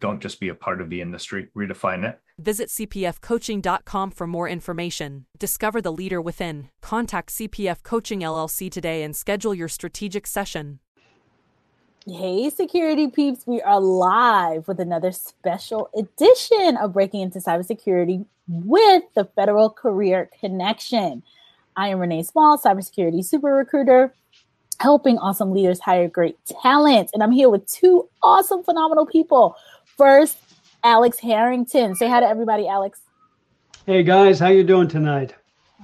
[0.00, 2.20] Don't just be a part of the industry, redefine it.
[2.38, 5.26] Visit cpfcoaching.com for more information.
[5.38, 6.68] Discover the leader within.
[6.82, 10.80] Contact CPF Coaching LLC today and schedule your strategic session.
[12.06, 19.04] Hey, security peeps, we are live with another special edition of Breaking into Cybersecurity with
[19.14, 21.22] the Federal Career Connection.
[21.76, 24.12] I am Renee Small, cybersecurity super recruiter,
[24.80, 27.08] helping awesome leaders hire great talent.
[27.14, 29.56] And I'm here with two awesome, phenomenal people
[29.96, 30.38] First,
[30.82, 31.94] Alex Harrington.
[31.94, 33.00] Say hi to everybody, Alex.
[33.86, 35.34] Hey guys, how you doing tonight?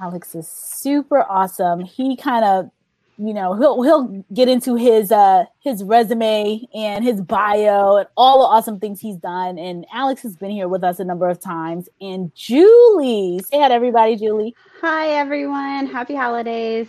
[0.02, 1.80] Alex is super awesome.
[1.80, 2.70] He kind of,
[3.18, 8.40] you know, he'll he'll get into his uh his resume and his bio and all
[8.40, 9.58] the awesome things he's done.
[9.58, 11.88] And Alex has been here with us a number of times.
[12.00, 14.56] And Julie, say hi to everybody, Julie.
[14.80, 15.86] Hi everyone.
[15.86, 16.88] Happy holidays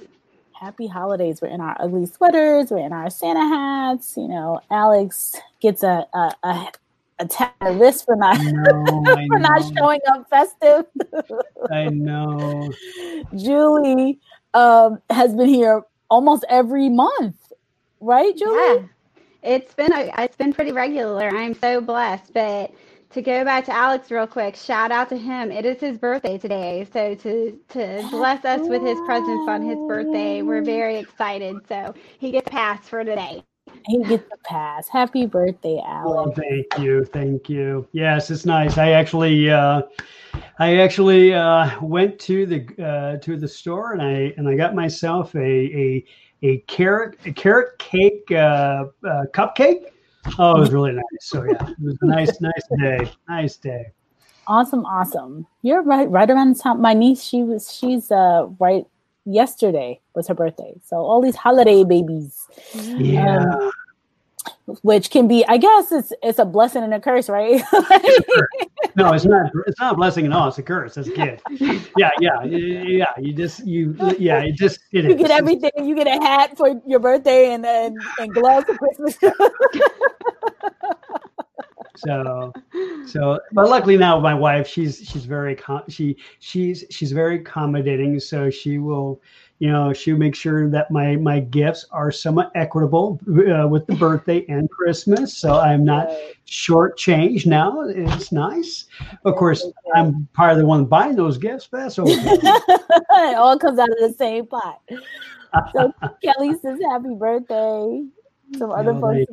[0.53, 1.41] happy holidays.
[1.41, 4.15] We're in our ugly sweaters, we're in our Santa hats.
[4.15, 6.67] You know, Alex gets a, a, a
[7.21, 10.85] attack the wrist for not know, for not showing up festive.
[11.71, 12.71] I know.
[13.35, 14.19] Julie
[14.53, 17.53] um, has been here almost every month,
[17.99, 18.55] right, Julie?
[18.55, 18.83] Yeah,
[19.43, 21.29] it's been a, it's been pretty regular.
[21.29, 22.71] I'm so blessed, but
[23.13, 25.51] to go back to Alex real quick, shout out to him.
[25.51, 26.87] It is his birthday today.
[26.91, 31.57] So to to bless us with his presence on his birthday, we're very excited.
[31.67, 33.43] So he gets passed for today.
[33.87, 34.87] He gets the pass.
[34.87, 36.37] Happy birthday, Alex.
[36.37, 37.87] Oh, thank you, thank you.
[37.93, 38.77] Yes, it's nice.
[38.77, 39.81] I actually, uh,
[40.59, 44.75] I actually uh, went to the uh, to the store and I and I got
[44.75, 46.05] myself a a
[46.43, 49.85] a carrot a carrot cake uh, uh, cupcake.
[50.37, 51.03] Oh, it was really nice.
[51.21, 53.11] So yeah, it was a nice nice day.
[53.27, 53.91] Nice day.
[54.47, 55.47] Awesome, awesome.
[55.61, 56.09] You're right.
[56.09, 56.81] Right around the time.
[56.81, 58.85] My niece, she was she's uh right
[59.25, 60.73] yesterday was her birthday.
[60.83, 62.47] So all these holiday babies.
[62.73, 63.37] Yeah.
[63.37, 63.71] Um,
[64.81, 67.61] which can be, I guess it's it's a blessing and a curse, right?
[68.95, 69.51] no, it's not.
[69.67, 70.47] It's not a blessing at all.
[70.47, 71.41] It's a curse as a kid.
[71.97, 73.05] Yeah, yeah, yeah.
[73.19, 74.39] You just you yeah.
[74.39, 75.15] It just it you is.
[75.17, 75.71] get everything.
[75.83, 79.17] You get a hat for your birthday and and, and gloves for Christmas.
[81.95, 82.53] so
[83.05, 88.19] so but luckily now my wife she's she's very com- she she's she's very accommodating.
[88.19, 89.21] So she will
[89.59, 93.95] you know she makes sure that my my gifts are somewhat equitable uh, with the
[93.95, 95.37] birthday and christmas.
[95.37, 96.09] So i'm not
[96.45, 97.81] short change now.
[97.81, 98.85] It's nice.
[99.25, 99.65] Of course
[99.95, 102.13] i'm part of the one buying those gifts but that's okay.
[103.13, 104.81] It all comes out of the same pot.
[105.73, 105.93] So
[106.23, 108.03] kelly says happy birthday.
[108.57, 109.31] Some other folks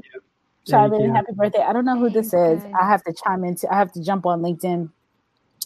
[0.68, 1.14] chime in.
[1.14, 1.62] Happy birthday.
[1.62, 2.62] I don't know who this is.
[2.80, 4.90] I have to chime into I have to jump on LinkedIn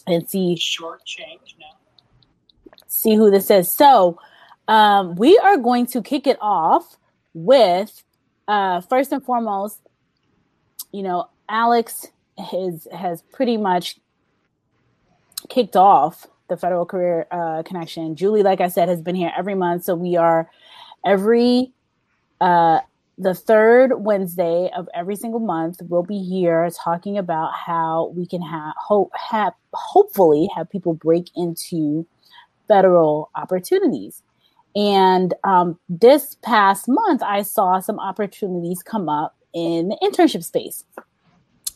[0.07, 2.75] and see short change now.
[2.87, 3.71] See who this is.
[3.71, 4.19] So
[4.67, 6.97] um, we are going to kick it off
[7.33, 8.03] with
[8.47, 9.79] uh, first and foremost,
[10.91, 13.99] you know, Alex has has pretty much
[15.49, 18.15] kicked off the federal career uh, connection.
[18.15, 19.83] Julie, like I said, has been here every month.
[19.83, 20.49] So we are
[21.05, 21.71] every
[22.41, 22.79] uh,
[23.23, 28.41] the third Wednesday of every single month, we'll be here talking about how we can
[28.41, 32.05] have hope have hopefully have people break into
[32.67, 34.21] federal opportunities.
[34.75, 40.83] And um, this past month, I saw some opportunities come up in the internship space.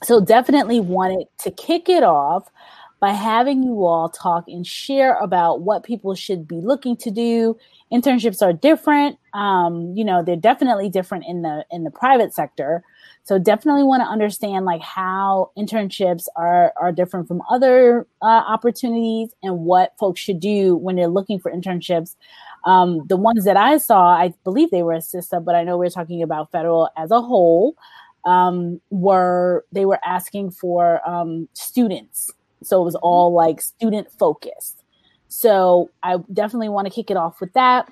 [0.03, 2.49] So definitely wanted to kick it off
[2.99, 7.55] by having you all talk and share about what people should be looking to do.
[7.91, 9.17] Internships are different.
[9.33, 12.83] Um, you know they're definitely different in the in the private sector.
[13.23, 19.29] So definitely want to understand like how internships are are different from other uh, opportunities
[19.43, 22.15] and what folks should do when they're looking for internships.
[22.65, 25.89] Um, the ones that i saw i believe they were assisted but i know we're
[25.89, 27.77] talking about federal as a whole
[28.25, 32.33] um, were they were asking for um, students
[32.67, 34.83] so it was all like student focused
[35.29, 37.91] so I definitely want to kick it off with that.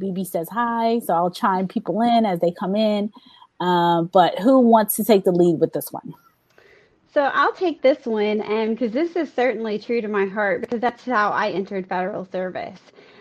[0.00, 3.12] BB says hi, so I'll chime people in as they come in.
[3.60, 6.14] Um, but who wants to take the lead with this one?
[7.12, 10.80] So I'll take this one, and because this is certainly true to my heart, because
[10.80, 12.78] that's how I entered federal service,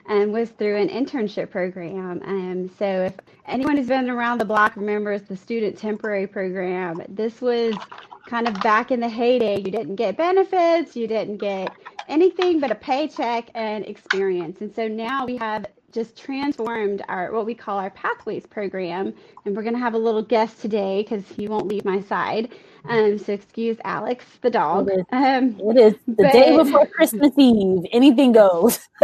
[0.09, 2.21] and was through an internship program.
[2.23, 3.13] And so if
[3.45, 7.01] anyone who's been around the block remembers the student temporary program.
[7.07, 7.75] This was
[8.27, 9.57] kind of back in the heyday.
[9.57, 11.71] You didn't get benefits, you didn't get
[12.07, 14.61] anything but a paycheck and experience.
[14.61, 19.13] And so now we have just transformed our what we call our pathways program
[19.45, 22.49] and we're going to have a little guest today because he won't leave my side
[22.89, 26.87] um, so excuse alex the dog It is, um, it is the but- day before
[26.95, 27.85] Christmas Eve.
[27.91, 28.79] Anything goes.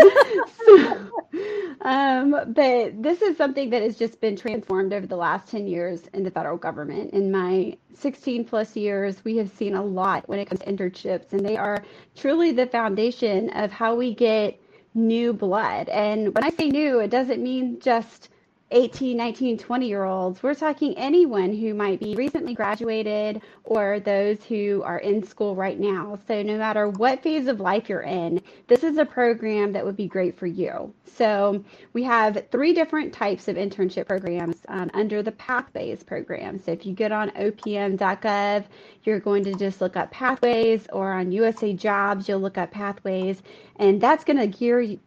[1.81, 6.03] um, but this is something that has just been transformed over the last 10 years
[6.13, 7.11] in the federal government.
[7.13, 11.33] In my 16 plus years, we have seen a lot when it comes to internships,
[11.33, 11.83] and they are
[12.15, 14.59] truly the foundation of how we get
[14.95, 15.89] new blood.
[15.89, 18.29] And when I say new, it doesn't mean just
[18.75, 20.43] 18, 19, 20 year olds.
[20.43, 25.79] We're talking anyone who might be recently graduated or those who are in school right
[25.79, 26.19] now.
[26.27, 29.95] So, no matter what phase of life you're in, this is a program that would
[29.95, 30.93] be great for you.
[31.05, 31.63] So,
[31.93, 36.59] we have three different types of internship programs um, under the Pathways program.
[36.59, 38.65] So, if you get on opm.gov,
[39.05, 43.41] you're going to just look up Pathways, or on USA Jobs, you'll look up Pathways,
[43.77, 44.99] and that's going to gear you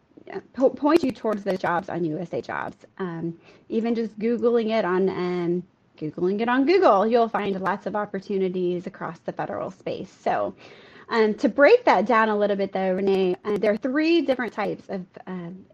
[0.53, 2.77] po- point you towards those jobs on USA Jobs.
[2.97, 3.37] Um,
[3.69, 5.63] even just Googling it on um,
[5.97, 10.11] Googling it on Google, you'll find lots of opportunities across the federal space.
[10.21, 10.55] So,
[11.09, 14.53] um, to break that down a little bit, though, Renee, uh, there are three different
[14.53, 15.65] types of um,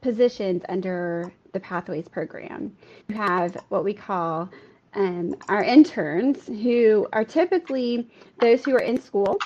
[0.00, 2.74] positions under the Pathways program.
[3.08, 4.48] You have what we call
[4.94, 8.08] um, our interns, who are typically
[8.40, 9.38] those who are in school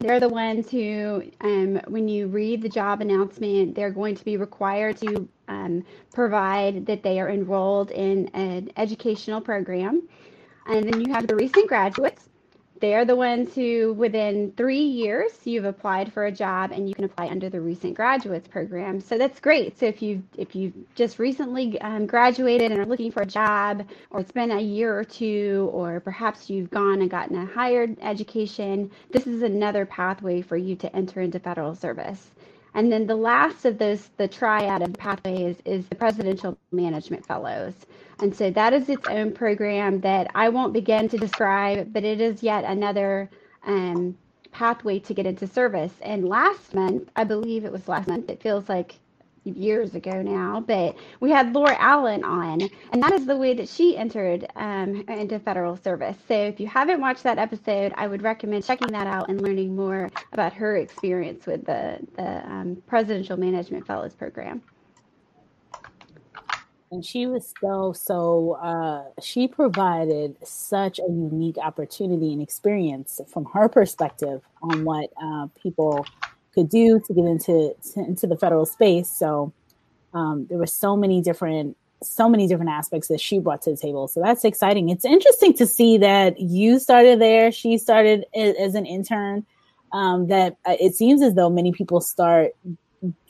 [0.00, 4.38] they're the ones who, um, when you read the job announcement, they're going to be
[4.38, 10.08] required to um, provide that they are enrolled in an educational program.
[10.66, 12.29] And then you have the recent graduates.
[12.80, 17.04] They're the ones who, within three years, you've applied for a job and you can
[17.04, 19.00] apply under the recent graduates program.
[19.00, 19.78] So that's great.
[19.78, 23.86] So if you if you just recently um, graduated and are looking for a job,
[24.10, 27.86] or it's been a year or two, or perhaps you've gone and gotten a higher
[28.00, 32.30] education, this is another pathway for you to enter into federal service.
[32.72, 37.74] And then the last of those, the triad of pathways, is the Presidential Management Fellows.
[38.22, 42.20] And so that is its own program that I won't begin to describe, but it
[42.20, 43.30] is yet another
[43.66, 44.16] um,
[44.52, 45.92] pathway to get into service.
[46.02, 48.96] And last month, I believe it was last month, it feels like
[49.44, 52.60] years ago now, but we had Laura Allen on,
[52.92, 56.16] and that is the way that she entered um, into federal service.
[56.28, 59.74] So if you haven't watched that episode, I would recommend checking that out and learning
[59.74, 64.62] more about her experience with the, the um, Presidential Management Fellows Program.
[66.90, 73.44] And she was so so uh, she provided such a unique opportunity and experience from
[73.46, 76.04] her perspective on what uh, people
[76.52, 79.08] could do to get into to, into the federal space.
[79.08, 79.52] So
[80.14, 83.76] um, there were so many different so many different aspects that she brought to the
[83.76, 84.08] table.
[84.08, 84.88] So that's exciting.
[84.88, 89.46] It's interesting to see that you started there she started as an intern
[89.92, 92.52] um, that uh, it seems as though many people start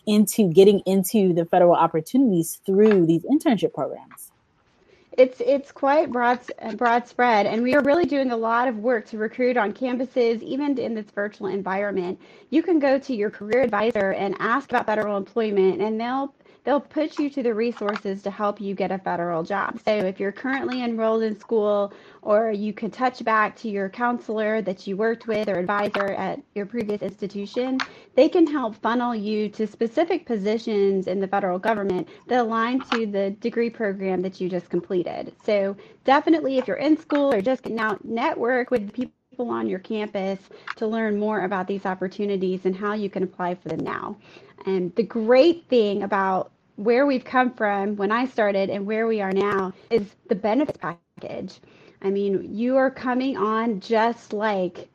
[0.07, 4.33] into getting into the federal opportunities through these internship programs.
[5.19, 6.41] It's it's quite broad
[6.77, 10.41] broad spread, and we are really doing a lot of work to recruit on campuses,
[10.41, 12.19] even in this virtual environment.
[12.51, 16.33] You can go to your career advisor and ask about federal employment, and they'll
[16.65, 19.81] they'll put you to the resources to help you get a federal job.
[19.85, 21.93] So if you're currently enrolled in school,
[22.23, 26.41] or you can touch back to your counselor that you worked with or advisor at
[26.55, 27.79] your previous institution,
[28.15, 33.07] they can help funnel you to specific positions in the federal government that align to
[33.07, 35.35] the degree program that you just completed.
[35.45, 40.39] So definitely if you're in school or just out, network with people on your campus
[40.77, 44.17] to learn more about these opportunities and how you can apply for them now.
[44.67, 49.21] And the great thing about where we've come from when I started and where we
[49.21, 51.61] are now is the benefits package.
[52.03, 54.89] I mean, you are coming on just like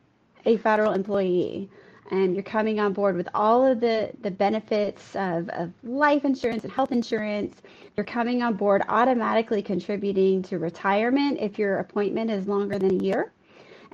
[0.46, 1.70] a federal employee
[2.12, 6.64] and you're coming on board with all of the, the benefits of, of life insurance
[6.64, 7.62] and health insurance.
[7.96, 13.04] You're coming on board automatically contributing to retirement if your appointment is longer than a
[13.04, 13.32] year.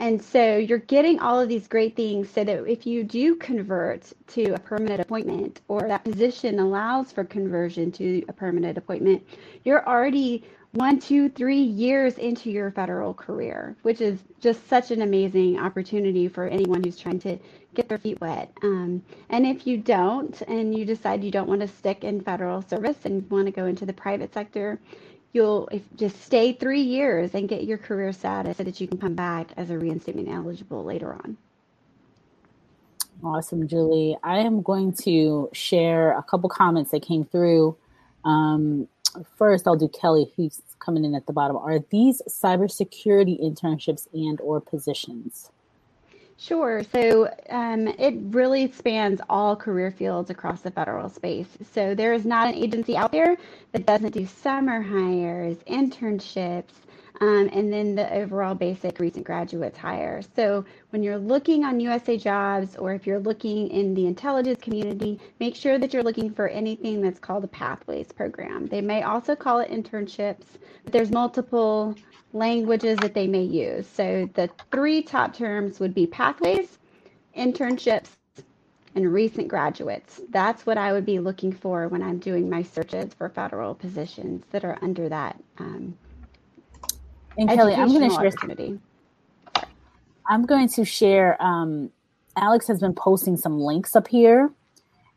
[0.01, 4.11] And so you're getting all of these great things so that if you do convert
[4.29, 9.23] to a permanent appointment or that position allows for conversion to a permanent appointment,
[9.63, 15.03] you're already one, two, three years into your federal career, which is just such an
[15.03, 17.37] amazing opportunity for anyone who's trying to
[17.75, 18.51] get their feet wet.
[18.63, 22.63] Um, and if you don't, and you decide you don't want to stick in federal
[22.63, 24.79] service and want to go into the private sector,
[25.33, 28.97] you'll if, just stay three years and get your career status so that you can
[28.97, 31.37] come back as a reinstatement eligible later on.
[33.23, 34.17] Awesome, Julie.
[34.23, 37.77] I am going to share a couple comments that came through.
[38.25, 38.87] Um,
[39.37, 41.55] first, I'll do Kelly, who's coming in at the bottom.
[41.57, 45.51] Are these cybersecurity internships and or positions?
[46.41, 46.81] Sure.
[46.91, 51.45] So um, it really spans all career fields across the federal space.
[51.71, 53.37] So there is not an agency out there
[53.73, 56.73] that doesn't do summer hires, internships,
[57.21, 60.23] um, and then the overall basic recent graduates hire.
[60.35, 65.19] So when you're looking on USA Jobs or if you're looking in the intelligence community,
[65.39, 68.65] make sure that you're looking for anything that's called a Pathways program.
[68.65, 70.45] They may also call it internships,
[70.83, 71.95] but there's multiple
[72.33, 73.87] languages that they may use.
[73.87, 76.77] So the three top terms would be pathways,
[77.37, 78.09] internships,
[78.95, 80.21] and recent graduates.
[80.29, 84.43] That's what I would be looking for when I'm doing my searches for federal positions
[84.51, 85.41] that are under that.
[85.59, 85.97] Um,
[87.37, 88.79] and Kelly, I'm going to share.
[90.27, 91.41] I'm going to share.
[91.41, 91.91] Um,
[92.37, 94.51] Alex has been posting some links up here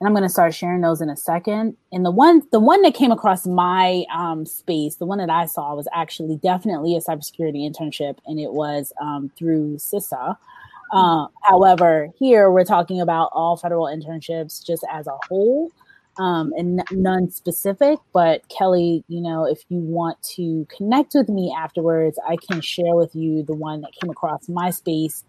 [0.05, 1.79] and I'm going to start sharing those in a second.
[1.91, 5.47] And the one, the one that came across my um, space, the one that I
[5.47, 10.37] saw was actually definitely a cybersecurity internship, and it was um, through CISA.
[10.93, 15.73] Uh, however, here we're talking about all federal internships just as a whole,
[16.19, 17.99] um, and none specific.
[18.13, 22.95] But Kelly, you know, if you want to connect with me afterwards, I can share
[22.95, 25.25] with you the one that came across my space,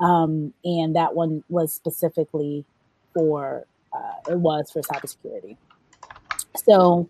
[0.00, 2.66] um, and that one was specifically
[3.14, 3.64] for
[3.98, 5.56] uh, it was for cybersecurity.
[6.56, 7.08] So,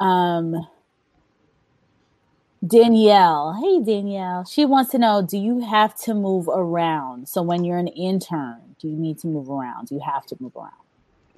[0.00, 0.66] um,
[2.66, 7.28] Danielle, hey Danielle, she wants to know: Do you have to move around?
[7.28, 9.88] So when you're an intern, do you need to move around?
[9.88, 10.72] Do you have to move around?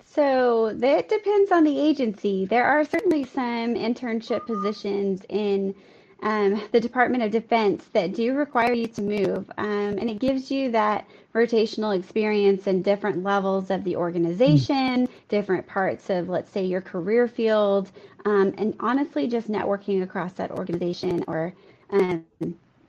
[0.04, 2.46] So that depends on the agency.
[2.46, 5.74] There are certainly some internship positions in
[6.22, 9.50] um, the Department of Defense that do require you to move.
[9.58, 15.66] Um, and it gives you that rotational experience in different levels of the organization, different
[15.66, 17.90] parts of, let's say, your career field,
[18.24, 21.54] um, and honestly, just networking across that organization or
[21.90, 22.24] um,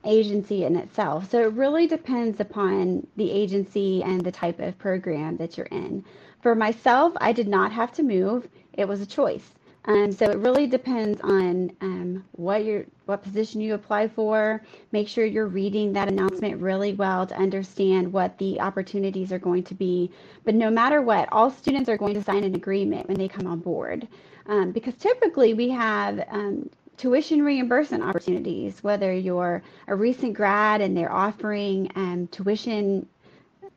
[0.04, 1.30] agency in itself.
[1.30, 6.04] So it really depends upon the agency and the type of program that you're in.
[6.42, 9.48] For myself, I did not have to move, it was a choice.
[9.86, 14.62] Um, so it really depends on um, what your what position you apply for.
[14.92, 19.64] Make sure you're reading that announcement really well to understand what the opportunities are going
[19.64, 20.10] to be.
[20.44, 23.48] But no matter what, all students are going to sign an agreement when they come
[23.48, 24.06] on board,
[24.46, 28.84] um, because typically we have um, tuition reimbursement opportunities.
[28.84, 33.06] Whether you're a recent grad and they're offering um, tuition.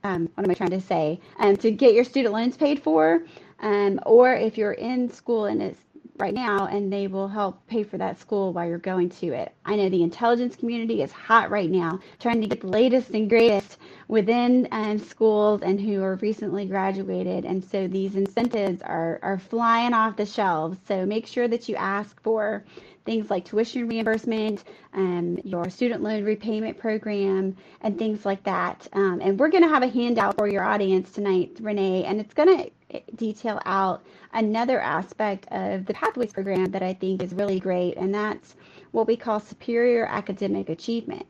[0.04, 1.20] Um, what am I trying to say?
[1.42, 3.24] to get your student loans paid for,
[3.62, 5.80] um, or if you're in school and it's
[6.18, 9.54] right now and they will help pay for that school while you're going to it.
[9.66, 13.30] I know the intelligence community is hot right now, trying to get the latest and
[13.30, 17.46] greatest within um, schools and who are recently graduated.
[17.46, 20.78] And so these incentives are, are flying off the shelves.
[20.88, 22.64] So make sure that you ask for
[23.06, 28.88] things like tuition reimbursement, um, your student loan repayment program, and things like that.
[28.94, 32.34] Um, and we're going to have a handout for your audience tonight, Renee, and it's
[32.34, 32.72] going to
[33.16, 38.14] detail out another aspect of the Pathways program that I think is really great, and
[38.14, 38.56] that's
[38.92, 41.26] what we call superior academic achievement.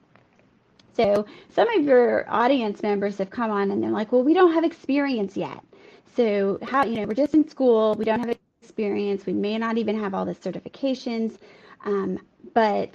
[0.96, 4.54] So some of your audience members have come on and they're like, well, we don't
[4.54, 5.62] have experience yet.
[6.16, 9.78] So how, you know, we're just in school, we don't have experience, we may not
[9.78, 11.38] even have all the certifications,
[11.84, 12.20] um,
[12.54, 12.92] but,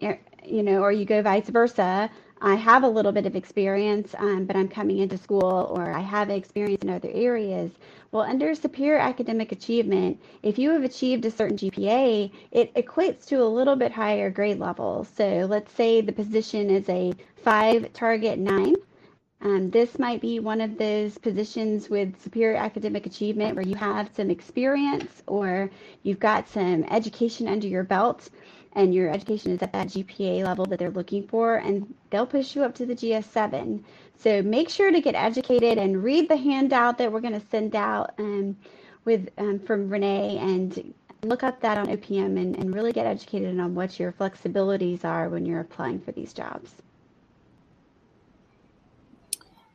[0.00, 2.10] you know, or you go vice versa.
[2.40, 6.00] I have a little bit of experience, um, but I'm coming into school, or I
[6.00, 7.70] have experience in other areas.
[8.12, 13.42] Well, under superior academic achievement, if you have achieved a certain GPA, it equates to
[13.42, 15.06] a little bit higher grade level.
[15.16, 18.74] So let's say the position is a five target nine.
[19.40, 24.10] Um, this might be one of those positions with superior academic achievement where you have
[24.14, 25.70] some experience or
[26.02, 28.28] you've got some education under your belt
[28.76, 32.54] and your education is at that GPA level that they're looking for, and they'll push
[32.54, 33.82] you up to the GS7.
[34.18, 37.74] So make sure to get educated and read the handout that we're going to send
[37.74, 38.56] out um,
[39.04, 43.58] with um, from Renee and look up that on OPM and, and really get educated
[43.58, 46.70] on what your flexibilities are when you're applying for these jobs.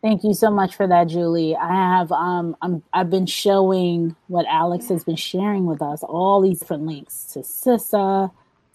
[0.02, 1.56] Thank you so much for that, Julie.
[1.56, 6.42] I have um I'm I've been showing what Alex has been sharing with us, all
[6.42, 8.32] these different links to CISA,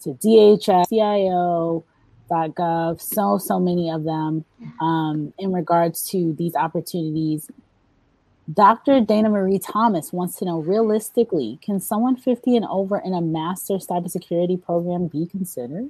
[0.07, 1.81] to DHS, CIO.gov,
[3.01, 4.45] so, so many of them
[4.81, 7.49] um, in regards to these opportunities.
[8.51, 9.01] Dr.
[9.01, 13.75] Dana Marie Thomas wants to know realistically, can someone 50 and over in a master
[13.75, 15.89] cybersecurity program be considered?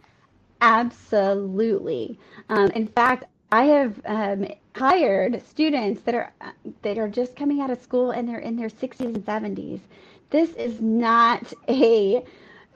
[0.60, 2.18] Absolutely.
[2.50, 6.34] Um, in fact, I have um, hired students that are
[6.82, 9.80] that are just coming out of school and they're in their 60s and 70s.
[10.32, 12.24] This is not a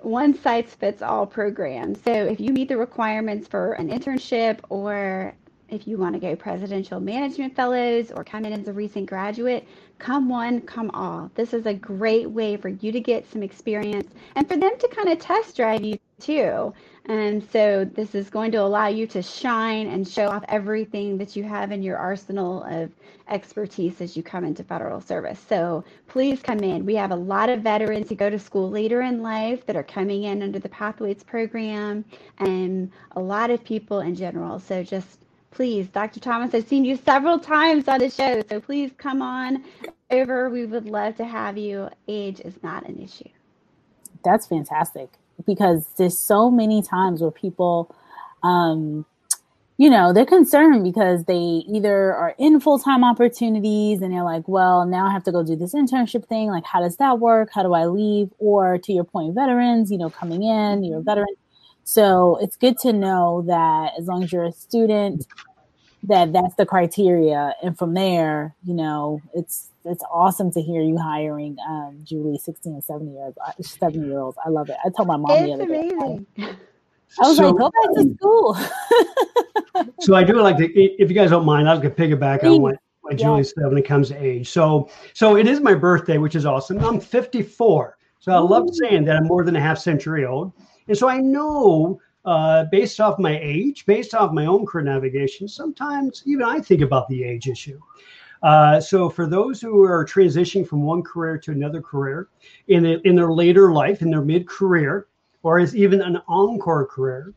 [0.01, 1.95] one size fits all program.
[1.95, 5.33] So if you meet the requirements for an internship or
[5.69, 9.65] if you want to go presidential management fellows or come in as a recent graduate,
[9.99, 11.31] come one, come all.
[11.35, 14.87] This is a great way for you to get some experience and for them to
[14.89, 16.73] kind of test drive you too.
[17.05, 21.35] And so this is going to allow you to shine and show off everything that
[21.35, 22.91] you have in your arsenal of
[23.27, 25.39] expertise as you come into federal service.
[25.49, 26.85] So please come in.
[26.85, 29.83] We have a lot of veterans who go to school later in life that are
[29.83, 32.05] coming in under the Pathways program
[32.37, 34.59] and a lot of people in general.
[34.59, 36.19] So just please, Dr.
[36.19, 39.63] Thomas, I've seen you several times on the show, so please come on
[40.11, 40.49] over.
[40.49, 41.89] We would love to have you.
[42.07, 43.29] Age is not an issue.
[44.23, 45.09] That's fantastic
[45.45, 47.93] because there's so many times where people,
[48.43, 49.05] um,
[49.77, 54.47] you know, they're concerned because they either are in full time opportunities and they're like,
[54.47, 56.47] well, now I have to go do this internship thing.
[56.49, 57.49] Like, how does that work?
[57.53, 58.31] How do I leave?
[58.39, 61.35] Or to your point, veterans, you know, coming in, you're a veteran
[61.83, 65.25] so it's good to know that as long as you're a student,
[66.03, 70.97] that that's the criteria, and from there, you know, it's it's awesome to hear you
[70.97, 74.37] hiring um, Julie, sixteen and seven years uh, seven year olds.
[74.43, 74.77] I love it.
[74.83, 76.25] I told my mom it's the other amazing.
[76.37, 76.55] day.
[77.19, 78.57] I was so, like, go back to school.
[79.99, 82.77] so I do like to, if you guys don't mind, I'll get piggyback on what,
[83.01, 83.25] what yeah.
[83.25, 84.49] Julie said when it comes to age.
[84.49, 86.79] So, so it is my birthday, which is awesome.
[86.79, 90.53] I'm 54, so I love saying that I'm more than a half century old.
[90.87, 95.47] And so I know uh, based off my age, based off my own career navigation,
[95.47, 97.79] sometimes even I think about the age issue.
[98.43, 102.29] Uh, so for those who are transitioning from one career to another career
[102.67, 105.07] in, a, in their later life, in their mid-career,
[105.43, 107.33] or as even an encore career,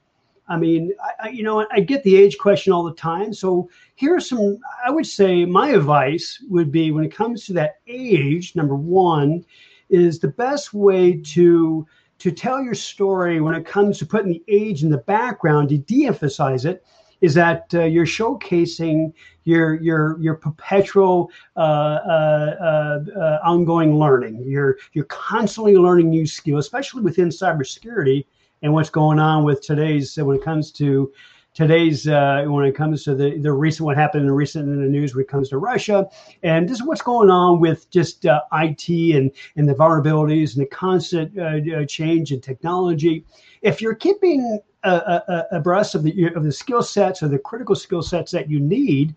[0.49, 3.33] I mean, I, I, you know, I get the age question all the time.
[3.33, 7.77] So here's some, I would say my advice would be when it comes to that
[7.87, 9.45] age, number one,
[9.91, 11.87] is the best way to
[12.19, 15.79] to tell your story when it comes to putting the age in the background to
[15.79, 16.85] de-emphasize it
[17.21, 19.13] is that uh, you're showcasing
[19.45, 24.43] your your your perpetual uh, uh, uh, uh ongoing learning.
[24.47, 28.27] You're you're constantly learning new skills, especially within cybersecurity
[28.63, 31.13] and what's going on with today's when it comes to
[31.55, 34.83] today's uh, when it comes to the the recent what happened in the recent in
[34.83, 36.07] the news when it comes to Russia
[36.43, 40.67] and just what's going on with just uh, IT and and the vulnerabilities and the
[40.67, 43.25] constant uh, uh change in technology.
[43.63, 48.33] If you're keeping abreast of the of the skill sets or the critical skill sets
[48.33, 49.15] that you need.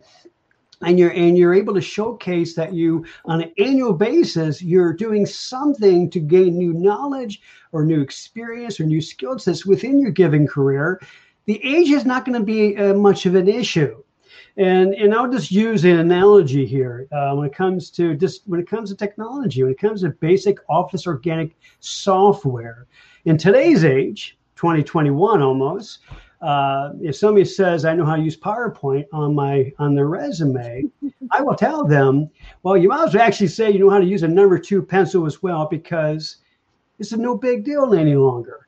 [0.83, 5.25] And you're and you're able to showcase that you on an annual basis you're doing
[5.25, 10.45] something to gain new knowledge or new experience or new skill sets within your given
[10.45, 11.01] career
[11.47, 14.03] the age is not going to be uh, much of an issue.
[14.57, 18.59] And, and I'll just use an analogy here uh, when it comes to just when
[18.59, 22.87] it comes to technology, when it comes to basic office organic software.
[23.25, 25.99] In today's age, 2021 almost,
[26.41, 30.85] uh, if somebody says I know how to use PowerPoint on my on their resume,
[31.31, 32.29] I will tell them,
[32.63, 34.81] well, you might as well actually say you know how to use a number two
[34.81, 36.37] pencil as well because
[36.97, 38.66] it's a no big deal any longer.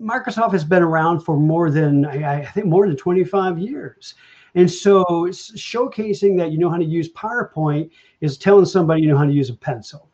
[0.00, 4.14] Microsoft has been around for more than I, think more than 25 years.
[4.54, 9.16] And so showcasing that you know how to use PowerPoint is telling somebody you know
[9.16, 10.08] how to use a pencil.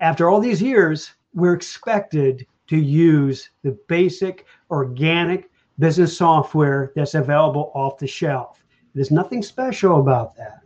[0.00, 7.70] After all these years, we're expected to use the basic organic business software that's available
[7.74, 8.62] off the shelf.
[8.94, 10.60] There's nothing special about that.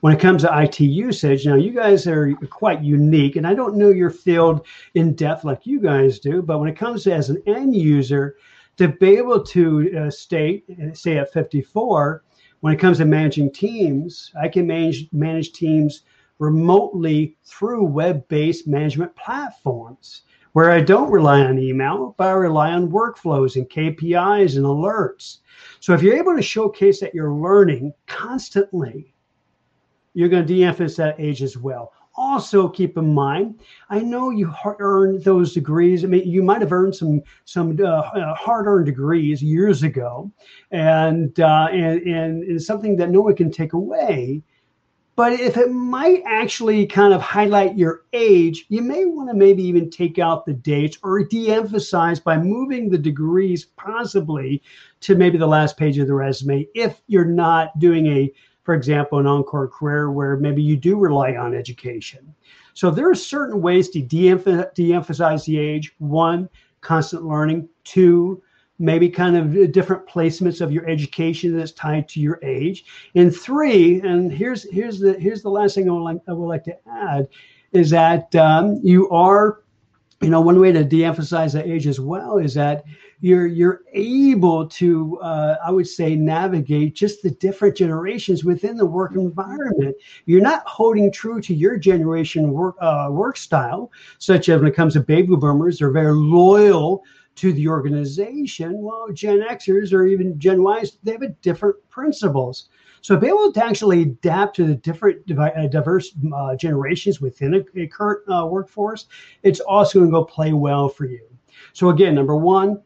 [0.00, 3.76] When it comes to IT usage, now you guys are quite unique, and I don't
[3.76, 7.30] know your field in depth like you guys do, but when it comes to as
[7.30, 8.36] an end user,
[8.76, 12.22] to be able to uh, state, say at 54,
[12.60, 16.02] when it comes to managing teams, I can manage manage teams
[16.38, 22.90] remotely through web-based management platforms where I don't rely on email, but I rely on
[22.90, 25.38] workflows and KPIs and alerts.
[25.80, 29.14] So if you're able to showcase that you're learning constantly
[30.16, 31.92] you're going to de-emphasize that age as well.
[32.14, 36.02] Also, keep in mind, I know you earned those degrees.
[36.02, 40.32] I mean, you might have earned some some uh, uh, hard-earned degrees years ago,
[40.70, 44.42] and, uh, and and it's something that no one can take away.
[45.16, 49.62] But if it might actually kind of highlight your age, you may want to maybe
[49.64, 54.62] even take out the dates or de-emphasize by moving the degrees possibly
[55.00, 58.32] to maybe the last page of the resume if you're not doing a
[58.66, 62.34] for example, an encore career where maybe you do rely on education.
[62.74, 65.94] So there are certain ways to de-emphasize the age.
[65.98, 66.48] One,
[66.80, 67.68] constant learning.
[67.84, 68.42] Two,
[68.80, 72.84] maybe kind of different placements of your education that's tied to your age.
[73.14, 76.46] And three, and here's here's the here's the last thing I would like, I would
[76.46, 77.28] like to add,
[77.70, 79.60] is that um, you are
[80.22, 82.84] you know, one way to de-emphasize the age as well is that
[83.20, 88.86] you're you're able to, uh, I would say, navigate just the different generations within the
[88.86, 89.96] work environment.
[90.26, 94.76] You're not holding true to your generation work uh, work style, such as when it
[94.76, 97.04] comes to baby boomers, they're very loyal
[97.36, 98.80] to the organization.
[98.80, 102.68] Well, Gen Xers or even Gen Ys, they have different principles.
[103.02, 107.80] So be able to actually adapt to the different uh, diverse uh, generations within a,
[107.80, 109.06] a current uh, workforce,
[109.42, 111.20] it's also going to go play well for you.
[111.72, 112.82] So again, number one,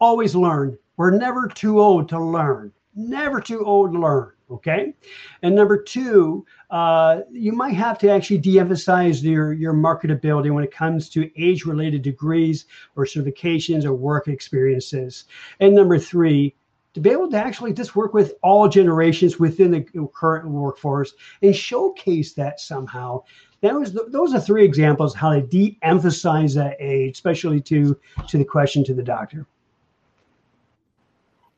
[0.00, 0.78] always learn.
[0.96, 2.72] We're never too old to learn.
[2.94, 4.32] Never too old to learn.
[4.50, 4.94] Okay.
[5.42, 10.72] And number two, uh, you might have to actually de-emphasize your, your marketability when it
[10.72, 15.26] comes to age-related degrees or certifications or work experiences.
[15.60, 16.56] And number three,
[16.94, 21.54] to be able to actually just work with all generations within the current workforce and
[21.54, 23.22] showcase that somehow.
[23.60, 28.38] That was the, those are three examples how to de-emphasize that age, especially to to
[28.38, 29.46] the question to the doctor.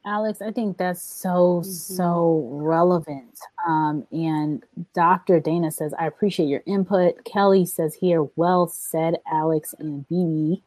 [0.05, 1.71] Alex, I think that's so mm-hmm.
[1.71, 3.39] so relevant.
[3.67, 4.63] Um, and
[4.95, 5.41] Dr.
[5.41, 10.63] Dana says, "I appreciate your input." Kelly says here, "Well said, Alex and BB."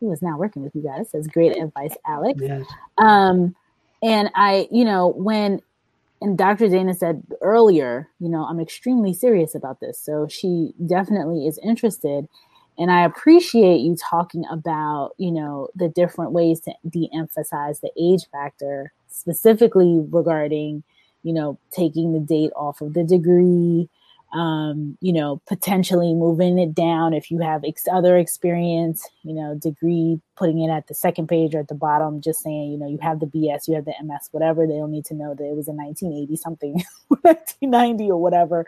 [0.00, 2.66] Who is now working with you guys says, "Great advice, Alex." Yes.
[2.98, 3.54] Um,
[4.02, 5.62] and I, you know, when
[6.22, 6.68] and Dr.
[6.68, 9.98] Dana said earlier, you know, I'm extremely serious about this.
[9.98, 12.28] So she definitely is interested.
[12.82, 17.92] And I appreciate you talking about, you know, the different ways to de emphasize the
[17.96, 20.82] age factor, specifically regarding,
[21.22, 23.88] you know, taking the date off of the degree,
[24.32, 29.54] um, you know, potentially moving it down if you have ex- other experience, you know,
[29.54, 32.88] degree, putting it at the second page or at the bottom, just saying, you know,
[32.88, 34.66] you have the BS, you have the MS, whatever.
[34.66, 36.72] They don't need to know that it was in 1980 something,
[37.08, 38.66] 1990 or whatever.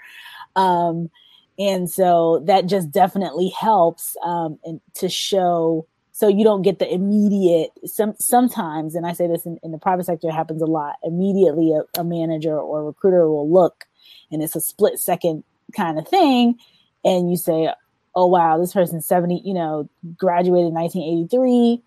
[0.55, 1.11] Um,
[1.59, 6.93] and so that just definitely helps um, and to show so you don't get the
[6.93, 10.97] immediate some sometimes and i say this in, in the private sector happens a lot
[11.03, 13.85] immediately a, a manager or a recruiter will look
[14.31, 15.45] and it's a split second
[15.77, 16.57] kind of thing
[17.05, 17.73] and you say
[18.14, 21.83] oh wow this person's 70 you know graduated in 1983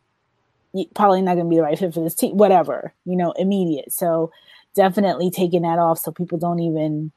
[0.94, 3.92] probably not going to be the right fit for this team whatever you know immediate.
[3.92, 4.32] So
[4.76, 7.12] definitely taking that off so people don't even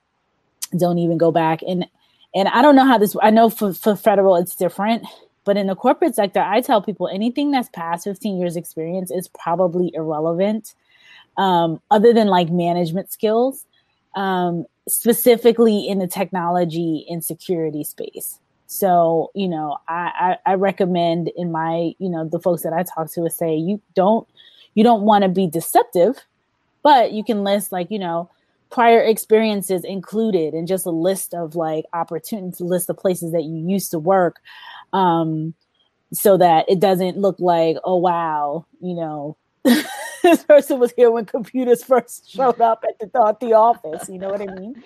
[0.76, 1.62] don't even go back.
[1.62, 1.86] And
[2.34, 5.04] and i don't know how this i know for, for federal it's different
[5.44, 9.28] but in the corporate sector i tell people anything that's past 15 years experience is
[9.28, 10.74] probably irrelevant
[11.36, 13.64] um, other than like management skills
[14.14, 18.38] um, specifically in the technology and security space.
[18.66, 22.82] So, you know, I, I, I recommend in my, you know, the folks that I
[22.82, 24.26] talk to is say you don't
[24.74, 26.24] you don't want to be deceptive,
[26.82, 28.30] but you can list like, you know,
[28.70, 33.68] prior experiences included and just a list of like opportunities, list of places that you
[33.68, 34.36] used to work.
[34.92, 35.54] Um,
[36.12, 41.24] so that it doesn't look like, oh wow, you know, this person was here when
[41.24, 44.08] computers first showed up at the, at the office.
[44.08, 44.82] You know what I mean?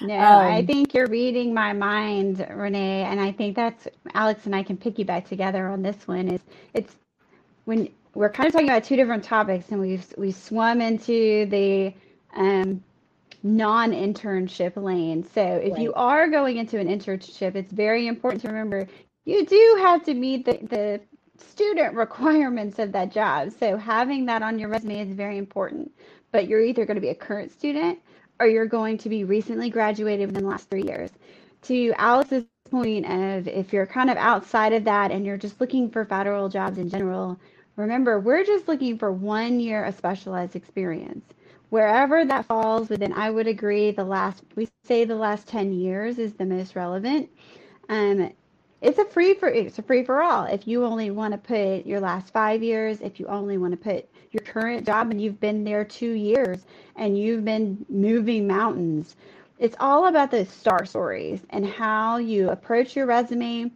[0.00, 4.54] No, um, I think you're reading my mind, Renee, and I think that's Alex and
[4.54, 6.28] I can piggyback together on this one.
[6.28, 6.40] Is
[6.72, 6.96] it's
[7.64, 11.94] when we're kind of talking about two different topics, and we've we swum into the
[12.36, 12.82] um,
[13.44, 15.22] non-internship lane.
[15.34, 15.82] So if right.
[15.82, 18.88] you are going into an internship, it's very important to remember
[19.26, 21.00] you do have to meet the, the
[21.38, 23.52] student requirements of that job.
[23.60, 25.92] So having that on your resume is very important.
[26.32, 27.98] But you're either going to be a current student
[28.40, 31.10] or you're going to be recently graduated within the last three years.
[31.62, 35.90] To Alex's point of if you're kind of outside of that and you're just looking
[35.90, 37.38] for federal jobs in general,
[37.76, 41.24] remember we're just looking for one year of specialized experience.
[41.74, 46.20] Wherever that falls within, I would agree the last we say the last 10 years
[46.20, 47.28] is the most relevant.
[47.88, 48.32] Um,
[48.80, 50.44] it's a free for it's a free for all.
[50.44, 53.76] If you only want to put your last five years, if you only want to
[53.76, 59.16] put your current job and you've been there two years and you've been moving mountains,
[59.58, 63.72] it's all about the star stories and how you approach your resume,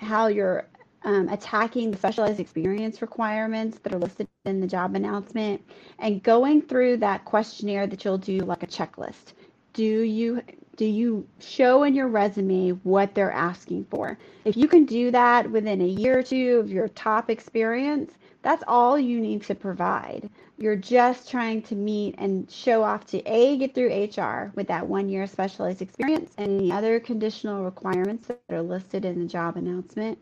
[0.00, 0.66] how you're
[1.08, 5.58] um, attacking the specialized experience requirements that are listed in the job announcement,
[6.00, 9.32] and going through that questionnaire that you'll do like a checklist.
[9.72, 10.42] Do you
[10.76, 14.18] do you show in your resume what they're asking for?
[14.44, 18.62] If you can do that within a year or two of your top experience, that's
[18.68, 20.28] all you need to provide.
[20.58, 24.86] You're just trying to meet and show off to A, get through HR with that
[24.86, 29.56] one year specialized experience and any other conditional requirements that are listed in the job
[29.56, 30.18] announcement.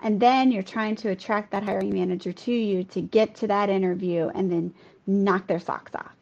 [0.00, 3.68] And then you're trying to attract that hiring manager to you to get to that
[3.68, 4.72] interview and then
[5.06, 6.12] knock their socks off.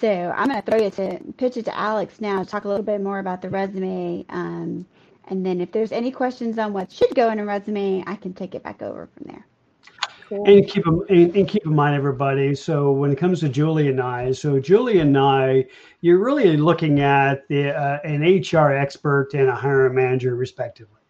[0.00, 2.68] So I'm going to throw you to pitch it to Alex now to talk a
[2.68, 4.84] little bit more about the resume um,
[5.28, 8.32] And then if there's any questions on what should go in a resume, I can
[8.32, 9.46] take it back over from there.
[10.30, 12.54] And keep and, and, keep in mind, everybody.
[12.54, 15.66] So when it comes to Julie and I, so Julie and I,
[16.00, 21.01] you're really looking at the uh, an HR expert and a hiring manager, respectively.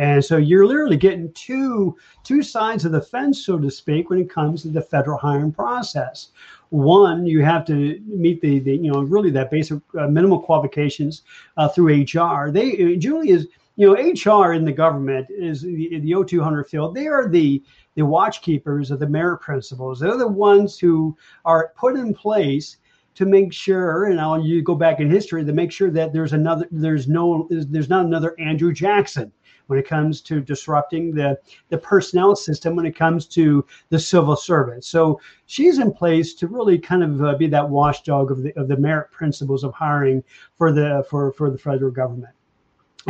[0.00, 4.18] And so you're literally getting two two sides of the fence, so to speak, when
[4.18, 6.28] it comes to the federal hiring process.
[6.70, 11.20] One, you have to meet the, the you know really that basic uh, minimal qualifications
[11.58, 12.50] uh, through HR.
[12.50, 16.94] They Julie is you know HR in the government is the, the 0200 field.
[16.94, 17.62] They are the
[17.94, 20.00] the watchkeepers of the merit principles.
[20.00, 22.78] They're the ones who are put in place
[23.16, 26.32] to make sure, and I'll you go back in history to make sure that there's
[26.32, 29.30] another, there's no, there's not another Andrew Jackson
[29.70, 34.36] when it comes to disrupting the the personnel system when it comes to the civil
[34.36, 34.86] service.
[34.86, 38.68] So she's in place to really kind of uh, be that watchdog of the of
[38.68, 40.22] the merit principles of hiring
[40.58, 42.34] for the for for the federal government.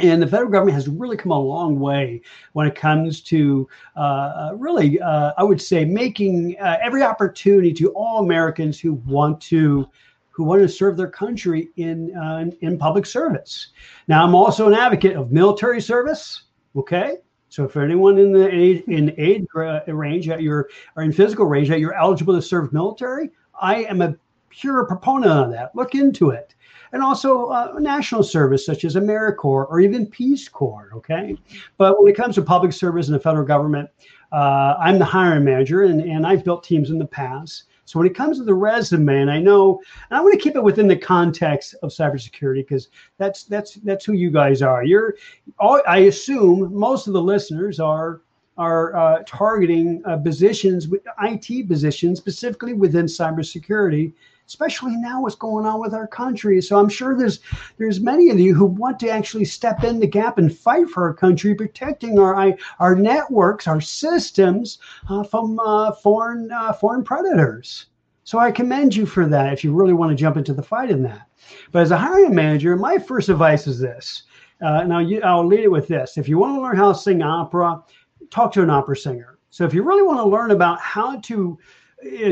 [0.01, 4.01] And the federal government has really come a long way when it comes to uh,
[4.01, 9.41] uh, really, uh, I would say, making uh, every opportunity to all Americans who want
[9.43, 9.89] to
[10.31, 13.69] who want to serve their country in uh, in public service.
[14.07, 16.45] Now, I'm also an advocate of military service.
[16.77, 17.17] Okay,
[17.49, 19.45] so if anyone in the age in age
[19.87, 23.31] range that you're or in physical range that you're eligible to serve military,
[23.61, 24.15] I am a
[24.51, 25.75] pure proponent of that.
[25.75, 26.55] Look into it
[26.93, 30.91] and also uh, national service such as AmeriCorps or even Peace Corps.
[30.95, 31.37] Okay,
[31.77, 33.89] but when it comes to public service in the federal government,
[34.33, 37.65] uh, I'm the hiring manager, and, and I've built teams in the past.
[37.91, 40.55] So when it comes to the resume, and I know, and I want to keep
[40.55, 42.87] it within the context of cybersecurity because
[43.19, 44.85] that's that's that's who you guys are.
[44.85, 45.17] You're,
[45.59, 48.21] all, I assume, most of the listeners are
[48.57, 50.87] are uh, targeting uh, positions,
[51.23, 54.13] IT positions, specifically within cybersecurity
[54.51, 56.61] especially now what's going on with our country.
[56.61, 57.39] So I'm sure there's
[57.79, 61.05] there's many of you who want to actually step in the gap and fight for
[61.05, 67.87] our country, protecting our our networks, our systems uh, from uh, foreign uh, foreign predators.
[68.25, 70.91] So I commend you for that if you really want to jump into the fight
[70.91, 71.29] in that.
[71.71, 74.25] But as a hiring manager, my first advice is this.
[74.61, 77.23] Uh, now I'll lead it with this: if you want to learn how to sing
[77.23, 77.85] opera,
[78.31, 79.39] talk to an opera singer.
[79.51, 81.59] So if you really want to learn about how to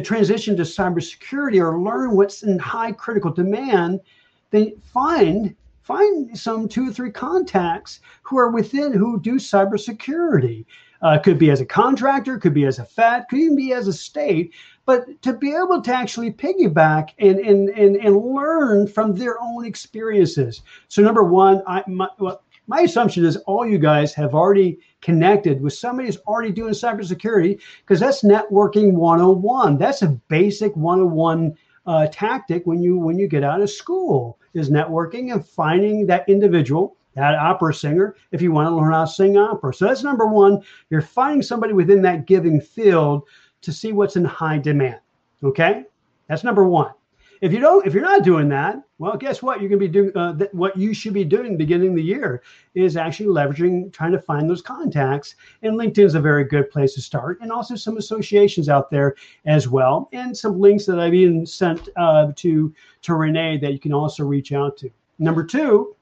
[0.03, 4.01] transition to cybersecurity or learn what's in high critical demand,
[4.51, 10.65] then find find some two or three contacts who are within who do cybersecurity.
[11.01, 13.87] Uh, could be as a contractor, could be as a FET, could even be as
[13.87, 14.53] a state,
[14.85, 19.65] but to be able to actually piggyback and and and, and learn from their own
[19.65, 20.63] experiences.
[20.89, 25.61] So number one, I my, well, my assumption is all you guys have already connected
[25.61, 29.79] with somebody who's already doing cybersecurity because that's networking 101.
[29.79, 34.69] That's a basic 101 uh, tactic when you when you get out of school is
[34.71, 39.11] networking and finding that individual that opera singer if you want to learn how to
[39.11, 39.73] sing opera.
[39.73, 40.63] So that's number one.
[40.91, 43.27] You're finding somebody within that giving field
[43.63, 45.01] to see what's in high demand.
[45.43, 45.85] Okay,
[46.29, 46.93] that's number one.
[47.40, 49.61] If you don't, if you're not doing that, well, guess what?
[49.61, 52.42] You're going to be doing uh, th- what you should be doing beginning the year
[52.74, 55.37] is actually leveraging, trying to find those contacts.
[55.62, 59.14] And LinkedIn is a very good place to start, and also some associations out there
[59.46, 63.79] as well, and some links that I've even sent uh, to to Renee that you
[63.79, 64.90] can also reach out to.
[65.20, 65.94] Number two,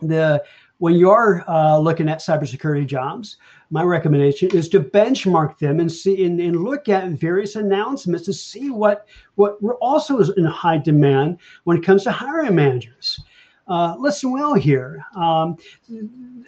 [0.00, 0.42] the
[0.78, 3.36] when you are uh, looking at cybersecurity jobs,
[3.70, 8.32] my recommendation is to benchmark them and see and, and, look at various announcements to
[8.32, 13.20] see what what also is in high demand when it comes to hiring managers.
[13.66, 15.04] Uh, listen well here.
[15.14, 15.58] Um,